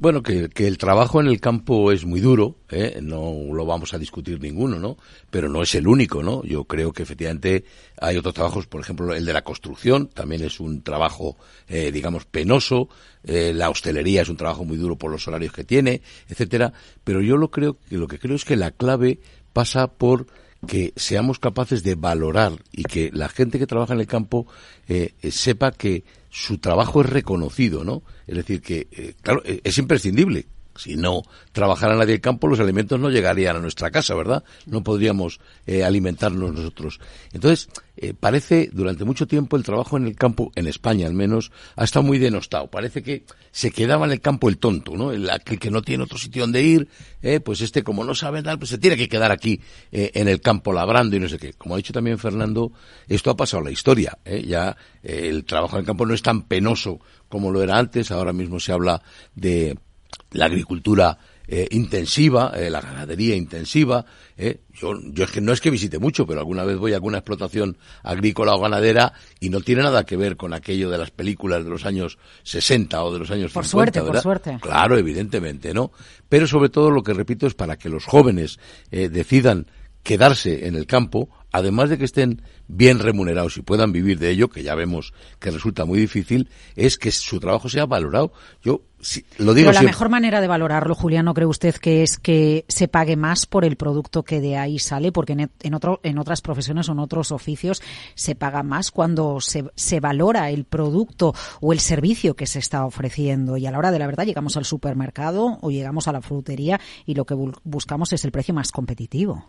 [0.01, 2.97] Bueno, que, el trabajo en el campo es muy duro, ¿eh?
[3.03, 4.97] no lo vamos a discutir ninguno, ¿no?
[5.29, 6.43] Pero no es el único, ¿no?
[6.43, 7.65] Yo creo que efectivamente
[8.01, 12.25] hay otros trabajos, por ejemplo, el de la construcción también es un trabajo, eh, digamos,
[12.25, 12.89] penoso.
[13.23, 16.73] eh, la hostelería es un trabajo muy duro por los horarios que tiene, etcétera.
[17.03, 19.19] Pero yo lo creo lo que creo es que la clave
[19.53, 20.25] pasa por
[20.67, 24.47] que seamos capaces de valorar y que la gente que trabaja en el campo
[24.87, 28.03] eh, eh, sepa que su trabajo es reconocido, ¿no?
[28.27, 30.47] Es decir, que, eh, claro, eh, es imprescindible.
[30.75, 34.43] Si no trabajara nadie el campo, los alimentos no llegarían a nuestra casa, ¿verdad?
[34.65, 36.99] No podríamos eh, alimentarnos nosotros.
[37.33, 41.51] Entonces, eh, parece, durante mucho tiempo, el trabajo en el campo, en España al menos,
[41.75, 42.67] ha estado muy denostado.
[42.67, 45.11] Parece que se quedaba en el campo el tonto, ¿no?
[45.11, 46.87] El aquel que no tiene otro sitio donde ir,
[47.21, 50.27] eh, pues este, como no sabe nada, pues se tiene que quedar aquí, eh, en
[50.27, 51.53] el campo labrando y no sé qué.
[51.53, 52.71] Como ha dicho también Fernando,
[53.07, 54.17] esto ha pasado a la historia.
[54.25, 58.09] Ya el trabajo en el campo no es tan penoso como lo era antes.
[58.11, 59.03] Ahora mismo se habla
[59.35, 59.77] de
[60.31, 64.05] la agricultura eh, intensiva, eh, la ganadería intensiva.
[64.37, 64.61] eh.
[64.73, 67.17] Yo, yo es que no es que visite mucho, pero alguna vez voy a alguna
[67.17, 71.63] explotación agrícola o ganadera y no tiene nada que ver con aquello de las películas
[71.65, 73.99] de los años 60 o de los años Por 50.
[73.99, 74.57] suerte, por suerte.
[74.61, 75.91] Claro, evidentemente, ¿no?
[76.29, 78.59] Pero sobre todo lo que repito es para que los jóvenes
[78.91, 79.67] eh, decidan
[80.03, 84.49] quedarse en el campo, además de que estén bien remunerados y puedan vivir de ello,
[84.49, 88.31] que ya vemos que resulta muy difícil, es que su trabajo sea valorado.
[88.63, 89.87] Yo si- lo digo Pero la siempre.
[89.87, 93.65] mejor manera de valorarlo, Julián, ¿no cree usted que es que se pague más por
[93.65, 95.11] el producto que de ahí sale?
[95.11, 97.81] Porque en, en, otro, en otras profesiones o en otros oficios
[98.15, 102.85] se paga más cuando se, se valora el producto o el servicio que se está
[102.85, 103.57] ofreciendo.
[103.57, 106.79] Y a la hora de la verdad llegamos al supermercado o llegamos a la frutería
[107.05, 109.47] y lo que bu- buscamos es el precio más competitivo.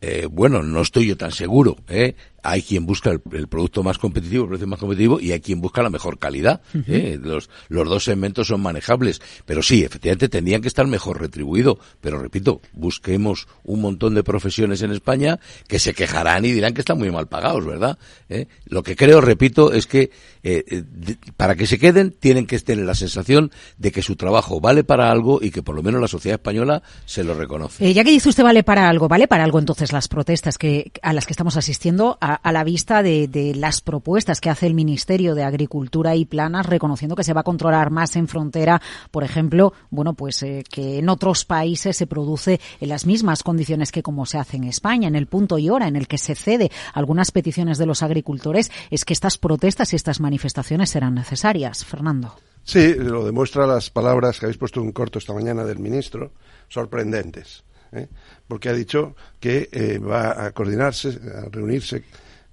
[0.00, 1.76] Eh, bueno, no estoy yo tan seguro.
[1.88, 2.14] ¿eh?
[2.50, 5.60] Hay quien busca el, el producto más competitivo, el precio más competitivo, y hay quien
[5.60, 6.60] busca la mejor calidad.
[6.86, 7.18] ¿eh?
[7.20, 9.20] Los, los dos segmentos son manejables.
[9.46, 11.78] Pero sí, efectivamente tendrían que estar mejor retribuidos.
[12.00, 16.80] Pero repito, busquemos un montón de profesiones en España que se quejarán y dirán que
[16.80, 17.98] están muy mal pagados, ¿verdad?
[18.28, 18.46] ¿Eh?
[18.66, 20.10] Lo que creo, repito, es que
[20.42, 24.60] eh, de- para que se queden tienen que tener la sensación de que su trabajo
[24.60, 27.92] vale para algo y que por lo menos la sociedad española se lo reconoce.
[27.92, 31.12] Ya que dice usted vale para algo, ¿vale para algo entonces las protestas que a
[31.12, 35.34] las que estamos asistiendo a, a la vista de, las propuestas que hace el Ministerio
[35.34, 39.72] de Agricultura y Planas reconociendo que se va a controlar más en frontera, por ejemplo,
[39.90, 44.26] bueno, pues eh, que en otros países se produce en las mismas condiciones que como
[44.26, 47.30] se hace en España, en el punto y hora en el que se cede algunas
[47.30, 51.84] peticiones de los agricultores, es que estas protestas y estas manifestaciones serán necesarias.
[51.84, 52.34] Fernando.
[52.64, 56.32] Sí, lo demuestra las palabras que habéis puesto en corto esta mañana del ministro,
[56.68, 57.64] sorprendentes.
[57.92, 58.08] ¿eh?
[58.46, 62.04] Porque ha dicho que eh, va a coordinarse, a reunirse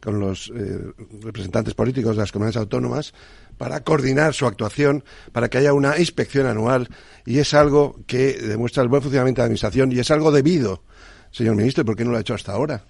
[0.05, 0.79] con los eh,
[1.21, 3.13] representantes políticos de las comunidades autónomas
[3.57, 6.89] para coordinar su actuación, para que haya una inspección anual,
[7.25, 10.83] y es algo que demuestra el buen funcionamiento de la Administración y es algo debido,
[11.31, 12.83] señor ministro, ¿y por qué no lo ha hecho hasta ahora?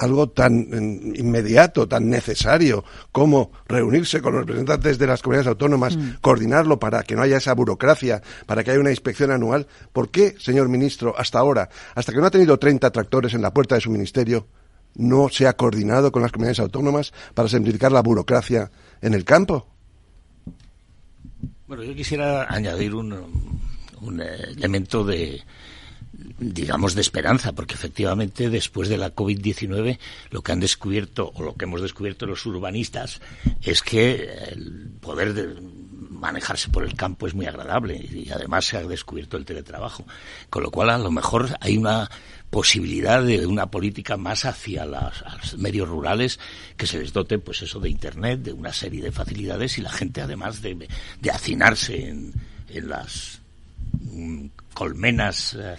[0.00, 5.98] algo tan mm, inmediato, tan necesario como reunirse con los representantes de las comunidades autónomas,
[6.22, 9.66] coordinarlo para que no haya esa burocracia, para que haya una inspección anual.
[9.92, 13.52] ¿Por qué, señor ministro, hasta ahora, hasta que no ha tenido 30 tractores en la
[13.52, 14.46] puerta de su ministerio,
[14.94, 18.70] no se ha coordinado con las comunidades autónomas para simplificar la burocracia
[19.00, 19.66] en el campo?
[21.66, 23.12] Bueno, yo quisiera añadir un,
[24.00, 25.42] un elemento de,
[26.38, 29.98] digamos, de esperanza, porque efectivamente después de la COVID-19
[30.30, 33.20] lo que han descubierto, o lo que hemos descubierto los urbanistas,
[33.62, 35.54] es que el poder de
[36.20, 40.04] manejarse por el campo es muy agradable y además se ha descubierto el teletrabajo.
[40.50, 42.10] Con lo cual, a lo mejor hay una
[42.50, 46.40] posibilidad de una política más hacia los medios rurales
[46.76, 49.92] que se les dote, pues eso, de Internet, de una serie de facilidades y la
[49.92, 50.88] gente, además de,
[51.20, 52.32] de hacinarse en,
[52.68, 53.40] en las
[54.00, 55.76] mm, colmenas eh,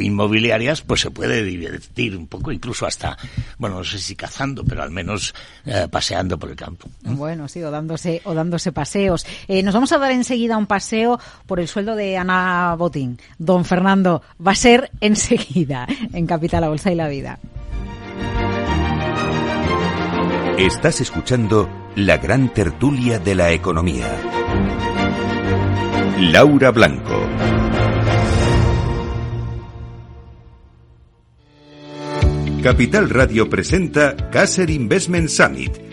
[0.00, 3.16] inmobiliarias, pues se puede divertir un poco, incluso hasta,
[3.58, 5.34] bueno, no sé si cazando, pero al menos
[5.66, 6.88] eh, paseando por el campo.
[7.02, 9.26] Bueno, sí, o dándose, o dándose paseos.
[9.46, 13.18] Eh, nos vamos a dar enseguida un paseo por el sueldo de Ana Botín.
[13.38, 17.38] Don Fernando, va a ser enseguida en Capital, la Bolsa y la Vida.
[20.58, 24.08] Estás escuchando la gran tertulia de la economía.
[26.18, 27.67] Laura Blanco.
[32.62, 35.87] Capital Radio presenta Caser Investment Summit,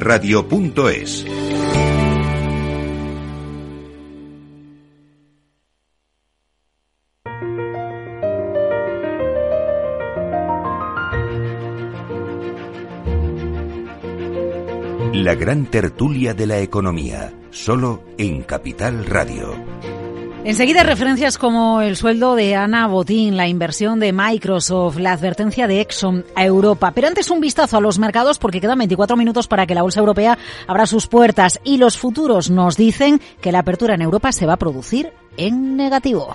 [0.00, 1.26] eventos@capitalradio.es.
[15.12, 19.54] La gran tertulia de la economía, solo en Capital Radio.
[20.42, 25.82] Enseguida referencias como el sueldo de Ana Botín, la inversión de Microsoft, la advertencia de
[25.82, 26.92] Exxon a Europa.
[26.94, 30.00] Pero antes un vistazo a los mercados porque quedan 24 minutos para que la bolsa
[30.00, 34.46] europea abra sus puertas y los futuros nos dicen que la apertura en Europa se
[34.46, 36.34] va a producir en negativo.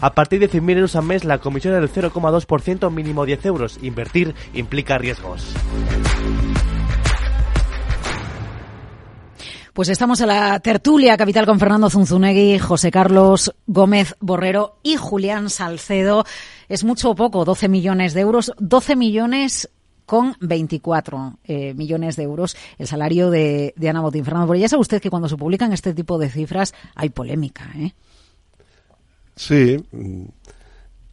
[0.00, 3.78] A partir de 100.000 euros al mes, la comisión es del 0,2%, mínimo 10 euros.
[3.82, 5.54] Invertir implica riesgos.
[9.78, 15.50] Pues estamos en la tertulia capital con Fernando Zunzunegui, José Carlos Gómez Borrero y Julián
[15.50, 16.24] Salcedo.
[16.68, 19.70] Es mucho o poco, 12 millones de euros, 12 millones
[20.04, 24.24] con 24 eh, millones de euros el salario de, de Ana Botín.
[24.24, 27.70] Fernando, pero ya sabe usted que cuando se publican este tipo de cifras hay polémica,
[27.76, 27.92] ¿eh?
[29.38, 30.24] Sí, mm,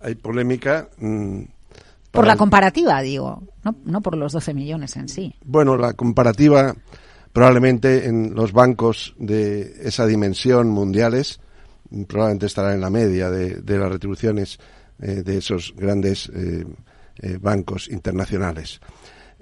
[0.01, 0.89] hay polémica.
[0.97, 1.43] Mm,
[2.11, 5.35] por la comparativa, digo, no, no por los 12 millones en sí.
[5.43, 6.73] Bueno, la comparativa
[7.31, 11.39] probablemente en los bancos de esa dimensión mundiales
[11.91, 14.57] mm, probablemente estará en la media de, las retribuciones
[15.01, 16.65] eh, de esos grandes eh,
[17.21, 18.79] eh, bancos internacionales.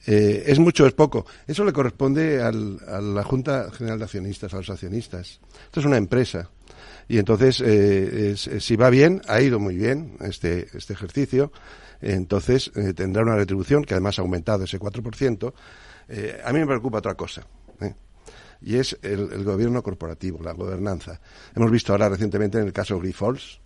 [0.06, 1.26] ¿Es mucho o es poco?
[1.48, 5.40] Eso le corresponde a la Junta General de Accionistas, a los accionistas.
[5.68, 6.50] Esto es una empresa
[7.08, 11.52] y entonces, eh, si va bien, ha ido muy bien este, este ejercicio,
[12.02, 15.54] entonces eh, tendrá una retribución que además ha aumentado ese 4%.
[16.10, 17.46] Eh, a mí me preocupa otra cosa.
[18.66, 21.20] Y es el, gobierno corporativo, la gobernanza.
[21.54, 23.60] Hemos visto ahora recientemente en el caso Grifols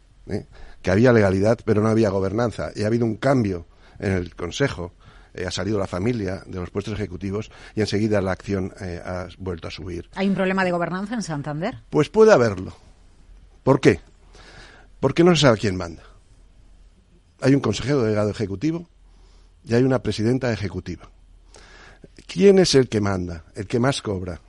[0.81, 2.71] que había legalidad, pero no había gobernanza.
[2.75, 3.67] Y ha habido un cambio
[3.99, 4.93] en el Consejo
[5.45, 8.73] ha salido la familia de los puestos ejecutivos y enseguida la acción
[9.05, 10.09] ha vuelto a subir.
[10.15, 11.83] ¿Hay un problema de gobernanza en Santander?
[11.91, 12.73] Pues puede haberlo.
[13.67, 13.99] ¿Por qué?
[15.01, 16.01] Porque no se sabe quién manda.
[17.41, 18.87] Hay un consejero delegado ejecutivo
[19.65, 21.11] y hay una presidenta ejecutiva.
[22.27, 24.39] ¿Quién es el que manda, el que más cobra?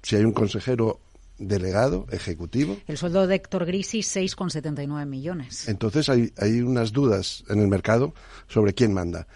[0.00, 1.00] Si hay un consejero
[1.38, 2.76] delegado ejecutivo.
[2.86, 5.66] El sueldo de Héctor Grisi, 6,79 millones.
[5.68, 8.14] Entonces hay, hay, unas dudas en el mercado
[8.46, 9.26] sobre quién manda.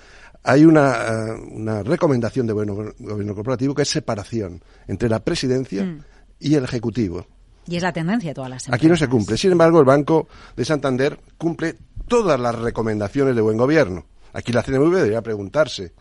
[0.44, 5.82] Hay una, eh, una recomendación de bueno, gobierno corporativo que es separación entre la presidencia
[5.82, 6.04] mm.
[6.38, 7.26] y el ejecutivo.
[7.70, 8.80] Y es la tendencia de todas las empresas.
[8.80, 9.36] Aquí no se cumple.
[9.38, 11.76] Sin embargo, el Banco de Santander cumple
[12.08, 14.04] todas las recomendaciones de buen gobierno.
[14.32, 15.92] Aquí la CNMV debería preguntarse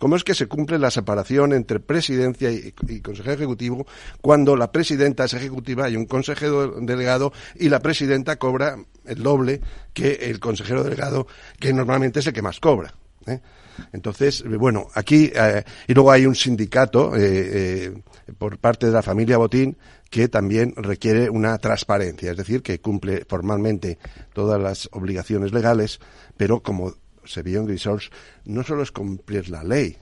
[0.00, 3.86] ¿Cómo es que se cumple la separación entre presidencia y, consejero ejecutivo
[4.22, 9.60] cuando la presidenta es ejecutiva y un consejero delegado y la presidenta cobra el doble
[9.92, 11.26] que el consejero delegado,
[11.58, 12.94] que normalmente es el que más cobra?
[13.26, 13.40] ¿eh?
[13.92, 17.92] Entonces, bueno, aquí, eh, y luego hay un sindicato eh,
[18.38, 19.76] por parte de la familia Botín
[20.10, 23.98] que también requiere una transparencia, es decir, que cumple formalmente
[24.32, 26.00] todas las obligaciones legales,
[26.36, 26.94] pero como
[27.24, 28.10] se vio en Grisols,
[28.44, 29.96] no solo es cumplir la ley,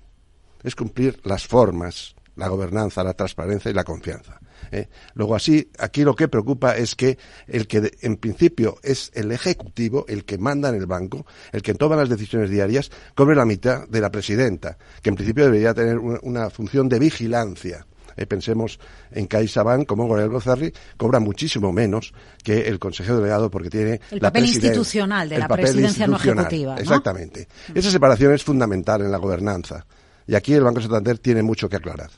[0.62, 4.40] es cumplir las formas, la gobernanza, la transparencia y la confianza.
[4.70, 4.88] ¿Eh?
[5.14, 10.04] Luego así, aquí lo que preocupa es que el que en principio es el ejecutivo,
[10.08, 13.88] el que manda en el banco, el que toma las decisiones diarias, cobre la mitad
[13.88, 17.86] de la presidenta, que en principio debería tener una función de vigilancia
[18.18, 18.80] eh, pensemos
[19.12, 24.18] en CaixaBank, como Gorel Gozarri, cobra muchísimo menos que el consejero delegado porque tiene el
[24.18, 26.76] papel institucional de la presidencia no ejecutiva.
[26.76, 27.46] Exactamente.
[27.72, 29.86] Esa separación es fundamental en la gobernanza.
[30.26, 32.10] Y aquí el Banco Santander tiene mucho que aclarar.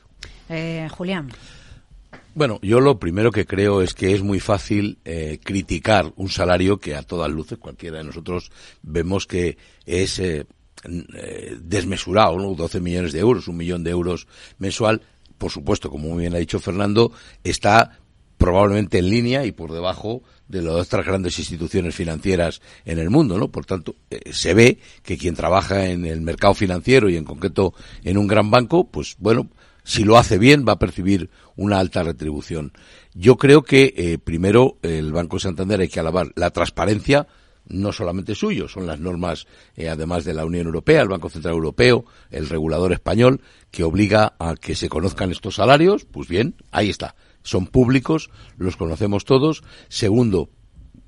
[0.49, 1.29] Eh, Julián.
[2.33, 6.79] Bueno, yo lo primero que creo es que es muy fácil eh, criticar un salario
[6.79, 8.51] que a todas luces cualquiera de nosotros
[8.81, 10.45] vemos que es eh,
[11.61, 12.55] desmesurado, ¿no?
[12.55, 14.27] 12 millones de euros, un millón de euros
[14.59, 15.01] mensual,
[15.37, 17.11] por supuesto, como muy bien ha dicho Fernando,
[17.43, 17.99] está
[18.37, 23.37] probablemente en línea y por debajo de las otras grandes instituciones financieras en el mundo,
[23.37, 23.51] ¿no?
[23.51, 27.73] Por tanto, eh, se ve que quien trabaja en el mercado financiero y en concreto
[28.03, 29.49] en un gran banco, pues bueno,
[29.83, 32.73] si lo hace bien va a percibir una alta retribución.
[33.13, 37.27] Yo creo que eh, primero el Banco Santander hay que alabar la transparencia,
[37.67, 41.53] no solamente suyo, son las normas, eh, además de la Unión Europea, el Banco Central
[41.53, 46.89] Europeo, el regulador español, que obliga a que se conozcan estos salarios, pues bien, ahí
[46.89, 47.15] está.
[47.43, 49.63] Son públicos, los conocemos todos.
[49.89, 50.49] Segundo,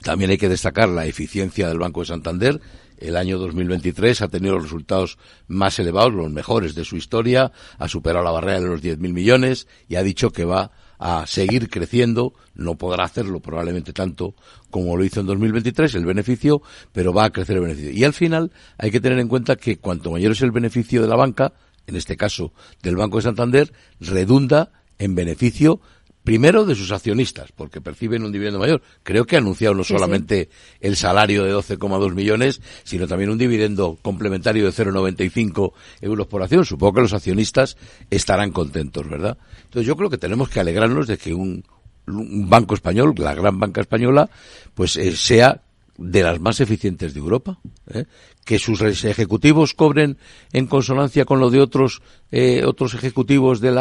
[0.01, 2.61] también hay que destacar la eficiencia del Banco de Santander.
[2.97, 5.17] El año 2023 ha tenido los resultados
[5.47, 9.67] más elevados, los mejores de su historia, ha superado la barrera de los 10.000 millones
[9.87, 14.35] y ha dicho que va a seguir creciendo, no podrá hacerlo probablemente tanto
[14.69, 16.61] como lo hizo en 2023 el beneficio,
[16.93, 17.91] pero va a crecer el beneficio.
[17.91, 21.07] Y al final hay que tener en cuenta que cuanto mayor es el beneficio de
[21.07, 21.53] la banca,
[21.87, 25.81] en este caso del Banco de Santander, redunda en beneficio
[26.23, 28.81] primero de sus accionistas, porque perciben un dividendo mayor.
[29.03, 30.49] Creo que ha anunciado no solamente
[30.79, 36.65] el salario de 12,2 millones, sino también un dividendo complementario de 0,95 euros por acción.
[36.65, 37.77] Supongo que los accionistas
[38.09, 39.37] estarán contentos, ¿verdad?
[39.63, 41.63] Entonces yo creo que tenemos que alegrarnos de que un,
[42.05, 44.29] banco español, la gran banca española,
[44.73, 45.61] pues eh, sea
[45.97, 47.59] de las más eficientes de Europa.
[47.87, 48.05] ¿eh?
[48.45, 50.17] Que sus ejecutivos cobren
[50.51, 53.79] en consonancia con lo de otros eh, otros ejecutivos del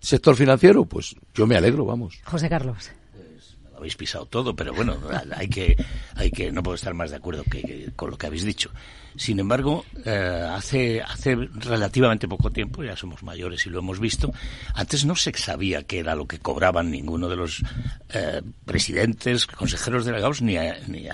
[0.00, 2.20] sector financiero, pues yo me alegro, vamos.
[2.24, 2.90] José Carlos
[3.80, 4.96] habéis pisado todo, pero bueno,
[5.36, 5.76] hay que,
[6.14, 8.70] hay que, no puedo estar más de acuerdo que, con lo que habéis dicho.
[9.16, 14.32] Sin embargo, eh, hace, hace relativamente poco tiempo, ya somos mayores y lo hemos visto,
[14.74, 17.62] antes no se sabía qué era lo que cobraban ninguno de los
[18.10, 20.56] eh, presidentes, consejeros delegados, ni,
[20.86, 21.08] ni,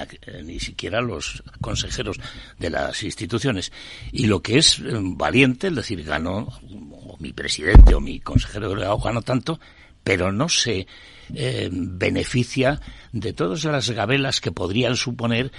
[0.44, 2.18] ni siquiera los consejeros
[2.58, 3.72] de las instituciones.
[4.12, 6.48] Y lo que es eh, valiente, es decir, ganó,
[6.92, 9.58] o mi presidente o mi consejero delegado ganó tanto,
[10.04, 10.86] pero no se
[11.34, 12.80] eh, beneficia
[13.12, 15.52] de todas las gabelas que podrían suponer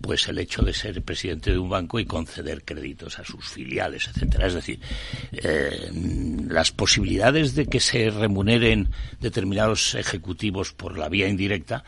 [0.00, 4.08] pues el hecho de ser presidente de un banco y conceder créditos a sus filiales,
[4.08, 4.48] etcétera.
[4.48, 4.80] Es decir,
[5.32, 5.90] eh,
[6.48, 11.84] las posibilidades de que se remuneren determinados ejecutivos por la vía indirecta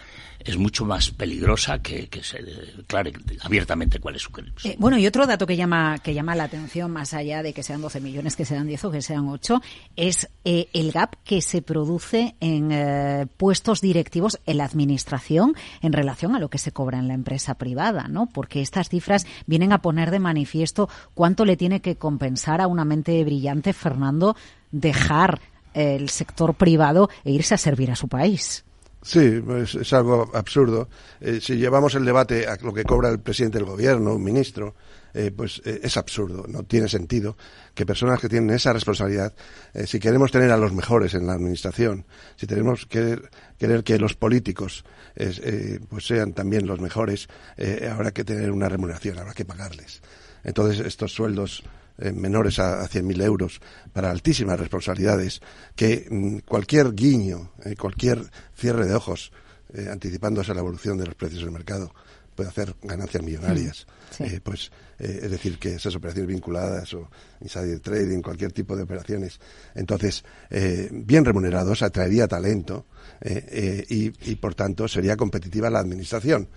[0.46, 4.30] es mucho más peligrosa que, se declare abiertamente cuál es su
[4.64, 7.62] eh, bueno, y otro dato que llama, que llama la atención, más allá de que
[7.62, 9.60] sean 12 millones, que sean 10 o que sean 8,
[9.96, 15.92] es eh, el gap que se produce en eh, puestos directivos en la administración en
[15.92, 18.26] relación a lo que se cobra en la empresa privada, ¿no?
[18.26, 22.84] Porque estas cifras vienen a poner de manifiesto cuánto le tiene que compensar a una
[22.84, 24.36] mente brillante, Fernando,
[24.70, 25.40] dejar
[25.74, 28.64] el sector privado e irse a servir a su país.
[29.06, 29.40] Sí,
[29.80, 30.88] es, algo absurdo.
[31.20, 34.74] Eh, si llevamos el debate a lo que cobra el presidente del gobierno, un ministro,
[35.14, 36.44] eh, pues eh, es absurdo.
[36.48, 37.36] No tiene sentido
[37.72, 39.32] que personas que tienen esa responsabilidad,
[39.86, 42.04] si queremos tener a los mejores en la administración,
[42.34, 43.20] si tenemos que
[43.56, 44.84] querer que los políticos
[45.88, 47.28] pues sean también los mejores,
[47.88, 50.02] habrá que tener una remuneración, habrá que pagarles.
[50.42, 51.62] Entonces, estos sueldos
[51.98, 53.60] eh, menores a, a 100.000 euros
[53.92, 55.40] para altísimas responsabilidades,
[55.74, 58.22] que mm, cualquier guiño, eh, cualquier
[58.54, 59.32] cierre de ojos,
[59.72, 61.92] eh, anticipándose a la evolución de los precios del mercado,
[62.36, 63.86] puede hacer ganancias millonarias.
[64.20, 67.10] Eh, pues eh, es decir, que esas operaciones vinculadas o
[67.40, 69.38] insider trading, cualquier tipo de operaciones,
[69.74, 72.86] entonces, eh, bien remunerados, atraería talento
[73.88, 76.48] y, y, por tanto, sería competitiva la administración.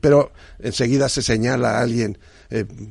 [0.00, 2.18] pero enseguida se señala a alguien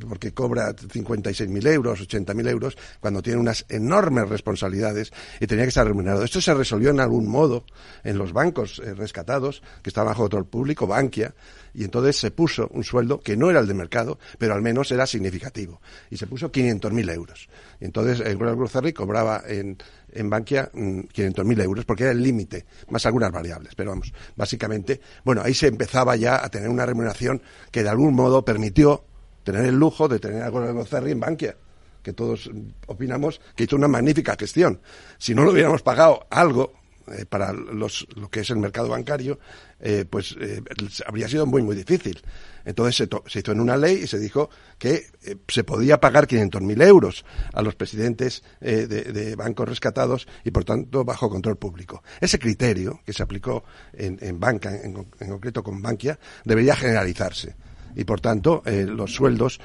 [0.08, 5.88] porque cobra 56.000 euros, 80.000 euros, cuando tiene unas enormes responsabilidades y tenía que estar
[5.88, 6.24] remunerado.
[6.24, 7.66] Esto se resolvió en algún modo
[8.04, 11.34] en los bancos rescatados, que estaban bajo control público, Bankia,
[11.80, 14.92] y entonces se puso un sueldo que no era el de mercado, pero al menos
[14.92, 15.80] era significativo.
[16.10, 17.48] Y se puso 500.000 euros.
[17.80, 19.78] Y entonces el Grupo cobraba en,
[20.12, 23.76] en Bankia 500.000 mm, euros porque era el límite, más algunas variables.
[23.76, 28.14] Pero vamos, básicamente, bueno, ahí se empezaba ya a tener una remuneración que de algún
[28.14, 29.06] modo permitió
[29.46, 31.56] tener el lujo de tener a Grupo en Bankia
[32.04, 32.52] que todos
[32.88, 34.82] opinamos que hizo una magnífica gestión.
[35.18, 36.74] Si no lo hubiéramos pagado algo,
[37.14, 39.40] eh, para los, lo que es el mercado bancario,
[39.80, 40.62] eh, pues eh,
[41.06, 42.22] habría sido muy, muy difícil.
[42.66, 45.08] Entonces se, se, hizo en una ley y se dijo que
[45.48, 51.30] se podía pagar 500.000 euros a los presidentes de, bancos rescatados y, por tanto, bajo
[51.30, 52.04] control público.
[52.20, 57.56] Ese criterio que se aplicó en, banca, en, concreto con Bankia, debería generalizarse
[57.96, 59.60] y por tanto los sueldos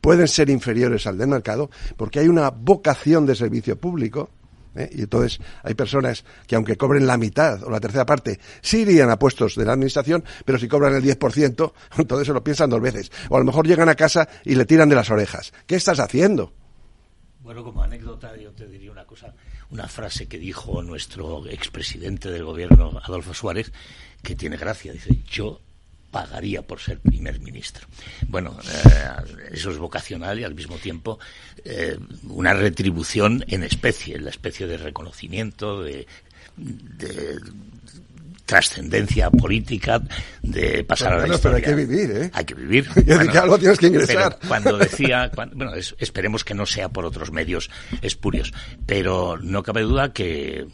[0.00, 4.28] pueden ser inferiores al del mercado porque hay una vocación de servicio público
[4.74, 4.90] ¿eh?
[4.92, 9.10] Y entonces hay personas que aunque cobren la mitad o la tercera parte, sí irían
[9.10, 12.80] a puestos de la administración, pero si cobran el 10%, entonces se lo piensan dos
[12.80, 13.10] veces.
[13.28, 15.52] O a lo mejor llegan a casa y le tiran de las orejas.
[15.66, 16.52] ¿Qué estás haciendo?
[17.40, 19.34] Bueno, como anécdota yo te diría una cosa,
[19.68, 23.70] una frase que dijo nuestro expresidente del gobierno, Adolfo Suárez,
[24.22, 24.94] que tiene gracia.
[24.94, 25.60] Dice, yo
[26.14, 27.88] pagaría por ser primer ministro.
[28.28, 31.18] Bueno, eh, eso es vocacional y al mismo tiempo
[31.64, 31.98] eh,
[32.28, 36.06] una retribución en especie, la especie de reconocimiento, de,
[38.46, 40.00] trascendencia política
[40.40, 41.40] de pasar a la historia.
[41.42, 42.30] Pero hay que vivir, ¿eh?
[42.32, 42.88] Hay que vivir.
[43.32, 44.38] que algo tienes que ingresar.
[44.46, 47.70] cuando decía, bueno, esperemos que no sea por otros medios
[48.02, 48.52] espurios,
[48.86, 50.68] pero no cabe duda que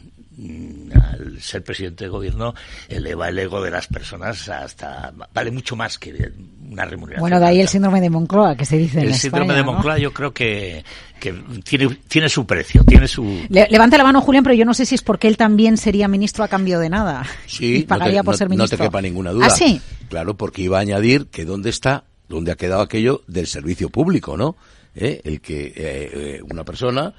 [0.94, 2.54] al ser presidente de gobierno
[2.88, 6.32] eleva el ego de las personas hasta vale mucho más que
[6.70, 7.20] una remuneración.
[7.20, 9.02] Bueno, de ahí el síndrome de Moncloa que se dice.
[9.02, 10.84] El síndrome de Moncloa yo creo que,
[11.18, 11.32] que
[11.64, 13.46] tiene, tiene su precio, tiene su.
[13.48, 16.44] levanta la mano Julián, pero yo no sé si es porque él también sería ministro
[16.44, 17.26] a cambio de nada.
[17.46, 18.76] Sí, pagaría por ser ministro.
[18.76, 19.46] No te quepa ninguna duda.
[19.46, 19.80] ¿Ah, sí?
[20.08, 24.36] Claro, porque iba a añadir que dónde está, dónde ha quedado aquello del servicio público,
[24.36, 24.56] ¿no?
[24.94, 25.20] ¿Eh?
[25.24, 27.14] el que eh, eh, una persona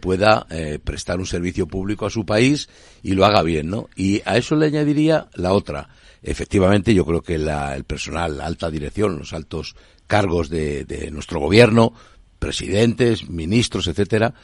[0.00, 0.46] pueda
[0.84, 2.68] prestar un servicio público a su país
[3.02, 3.88] y lo haga bien, ¿no?
[3.96, 5.88] Y a eso le añadiría la otra.
[6.22, 9.74] Efectivamente, yo creo que el personal, alta dirección, los altos
[10.06, 11.92] cargos de, nuestro gobierno,
[12.38, 14.34] presidentes, ministros, etcétera,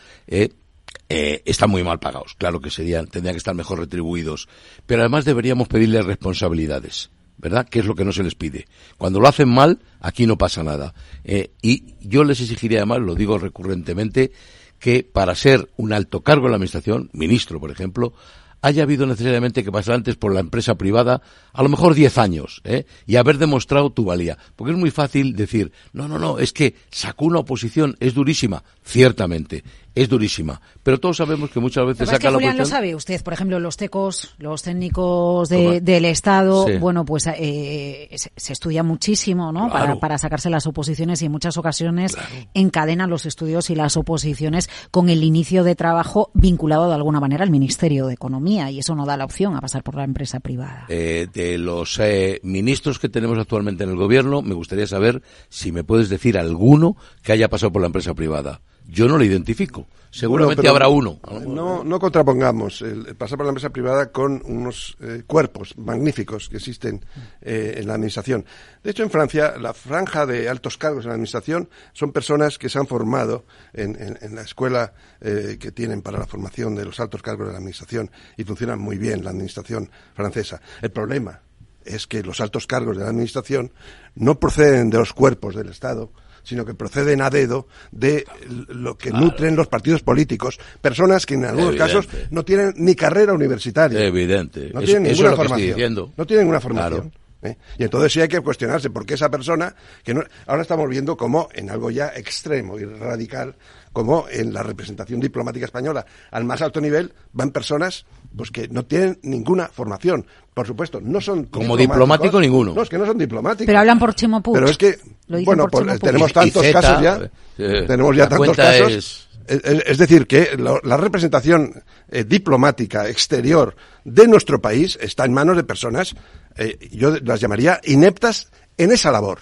[1.09, 2.35] están muy mal pagados.
[2.37, 4.49] Claro que serían, tendrían que estar mejor retribuidos.
[4.87, 7.11] Pero además deberíamos pedirles responsabilidades.
[7.39, 7.67] ¿Verdad?
[7.69, 8.67] ¿Qué es lo que no se les pide?
[8.97, 10.95] Cuando lo hacen mal, aquí no pasa nada.
[11.25, 14.33] Eh, y yo les exigiría además, lo digo recurrentemente,
[14.79, 18.13] que para ser un alto cargo en la Administración, ministro, por ejemplo,
[18.61, 21.23] haya habido necesariamente que pasar antes por la empresa privada,
[21.53, 22.87] a lo mejor 10 años, ¿eh?
[23.07, 24.37] y haber demostrado tu valía.
[24.57, 28.65] Porque es muy fácil decir, no, no, no, es que sacó una oposición, es durísima,
[28.85, 29.65] ciertamente,
[29.95, 30.61] es durísima.
[30.83, 33.59] Pero todos sabemos que muchas veces saca que, la Julián, lo sabe usted, por ejemplo,
[33.61, 39.71] los tecos, los técnicos del Estado, bueno, pues eh, se, estudia muchísimo, ¿no?
[39.71, 42.17] Para, para, sacarse las oposiciones y en muchas ocasiones
[42.55, 47.45] encadenan los estudios y las oposiciones con el inicio de trabajo vinculado de alguna manera
[47.45, 50.41] al Ministerio de Economía y eso no da la opción a pasar por la empresa
[50.41, 50.87] privada.
[50.89, 55.73] Eh, de los eh, ministros que tenemos actualmente en el gobierno, me gustaría saber si
[55.73, 58.61] me puedes decir alguno que haya pasado por la empresa privada.
[58.91, 59.87] Yo no lo identifico.
[60.11, 61.21] Seguramente habrá uno.
[61.47, 66.57] No, no contrapongamos el, pasar por la empresa privada con unos eh, cuerpos magníficos que
[66.57, 67.05] existen
[67.43, 68.47] eh, en la administración.
[68.83, 72.71] De hecho, en Francia, la franja de altos cargos en la administración son personas que
[72.71, 77.21] se han formado en, la escuela eh, que tienen para la formación de los altos
[77.21, 80.63] cargos de la administración y funcionan muy bien la administración francesa.
[80.81, 81.43] El problema
[81.85, 83.73] es que los altos cargos de la administración
[84.15, 86.11] no proceden de los cuerpos del Estado,
[86.49, 88.25] sino que proceden a dedo de
[88.69, 93.35] lo que nutren los partidos políticos, personas que en algunos casos no tienen ni carrera
[93.35, 94.01] universitaria.
[94.01, 94.71] Evidente.
[94.73, 96.13] No tienen ninguna formación.
[96.17, 97.13] No tienen ninguna formación.
[97.43, 97.55] ¿eh?
[97.77, 101.19] Y entonces sí hay que cuestionarse por qué esa persona, que no, ahora estamos viendo
[101.19, 103.55] como en algo ya extremo y radical,
[103.99, 108.85] como en la representación diplomática española al más alto nivel van personas pues que no
[108.85, 110.25] tienen ninguna formación.
[110.55, 112.75] Por supuesto, no son como diplomático ninguno.
[112.75, 113.67] No, es que no son diplomáticos.
[113.67, 114.99] Pero hablan por Chimo Pero es que
[115.45, 117.29] bueno, pues, tenemos tantos casos ya.
[117.59, 119.29] Eh, tenemos ya tantos casos.
[119.49, 119.99] Es...
[119.99, 123.75] decir, que la representación eh, diplomática exterior
[124.05, 126.15] de nuestro país está en manos de personas,
[126.57, 129.41] eh, yo las llamaría ineptas en esa labor.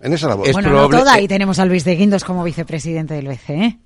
[0.00, 0.50] En esa labor.
[0.52, 3.78] bueno, no toda, y tenemos a Luis de Guindos como vicepresidente del BCE.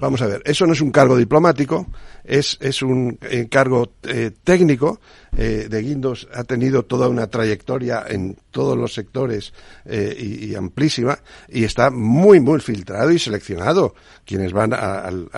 [0.00, 1.86] Vamos a ver, eso no es un cargo diplomático,
[2.24, 5.00] es, es un eh, cargo eh, técnico.
[5.38, 9.52] Eh, de Guindos ha tenido toda una trayectoria en todos los sectores
[9.84, 15.28] y, amplísima y está muy, muy filtrado y seleccionado quienes van al,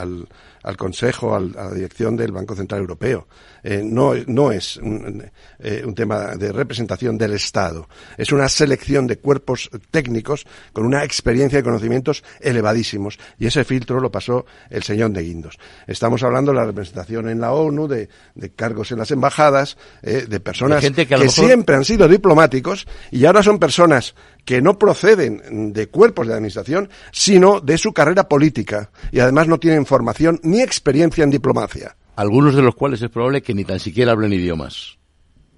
[0.62, 3.26] al Consejo, a la dirección del Banco Central Europeo.
[3.70, 9.06] Eh, no, no es un, eh, un, tema de representación del Estado, es una selección
[9.06, 13.18] de cuerpos técnicos con una experiencia y conocimientos elevadísimos.
[13.38, 15.58] Y ese filtro lo pasó el señor de Guindos.
[15.86, 18.08] Estamos hablando de la representación en la ONU, de,
[18.56, 23.58] cargos en las embajadas, eh, de personas que, siempre han sido diplomáticos y ahora son
[23.58, 24.14] personas
[24.46, 29.60] que no proceden de cuerpos de administración, sino de su carrera política y además no
[29.60, 31.97] tienen formación ni experiencia en diplomacia.
[32.18, 34.98] Algunos de los cuales es probable que ni tan siquiera hablen idiomas.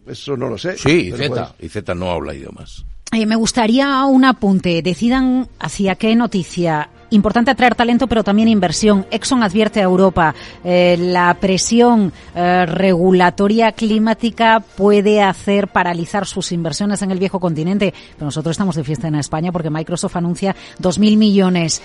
[0.07, 0.77] Eso no lo sé.
[0.77, 2.85] Sí, y Z, y Z no habla idiomas.
[3.13, 4.83] Eh, me gustaría un apunte.
[4.83, 6.91] Decidan hacia qué noticia.
[7.09, 9.07] Importante atraer talento, pero también inversión.
[9.11, 17.01] Exxon advierte a Europa, eh, la presión eh, regulatoria climática puede hacer paralizar sus inversiones
[17.01, 17.95] en el viejo continente.
[18.17, 21.81] Pero nosotros estamos de fiesta en España porque Microsoft anuncia 2.000 millones.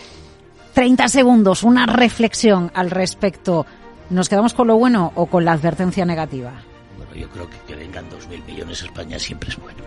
[0.73, 3.65] 30 segundos, una reflexión al respecto.
[4.09, 6.51] ¿Nos quedamos con lo bueno o con la advertencia negativa?
[6.97, 9.79] Bueno, yo creo que que vengan 2.000 millones a España siempre es bueno.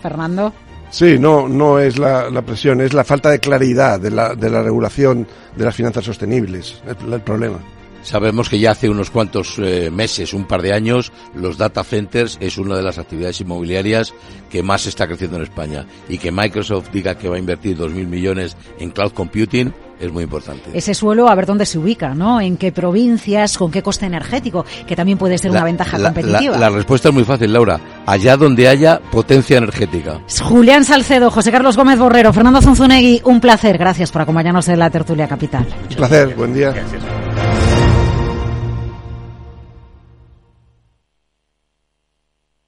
[0.00, 0.52] Fernando.
[0.90, 4.62] Sí, no, no es la, presión, es la falta de claridad de la, de la
[4.62, 5.26] regulación
[5.56, 7.58] de las finanzas sostenibles el, problema.
[8.02, 12.36] Sabemos que ya hace unos cuantos eh, meses, un par de años, los data centers
[12.40, 14.12] es una de las actividades inmobiliarias
[14.50, 15.86] que más está creciendo en España.
[16.08, 19.72] Y que Microsoft diga que va a invertir 2.000 millones en cloud computing
[20.02, 20.70] es muy importante.
[20.74, 22.40] Ese suelo, a ver dónde se ubica, ¿no?
[22.40, 26.58] En qué provincias, con qué coste energético, que también puede ser una ventaja competitiva.
[26.58, 27.78] La, respuesta es muy fácil, Laura.
[28.04, 30.20] Allá donde haya potencia energética.
[30.42, 33.78] Julián Salcedo, José Carlos Gómez Borrero, Fernando Zunzunegui, un placer.
[33.78, 35.66] Gracias por acompañarnos en la tertulia capital.
[35.90, 36.74] Un placer, buen día.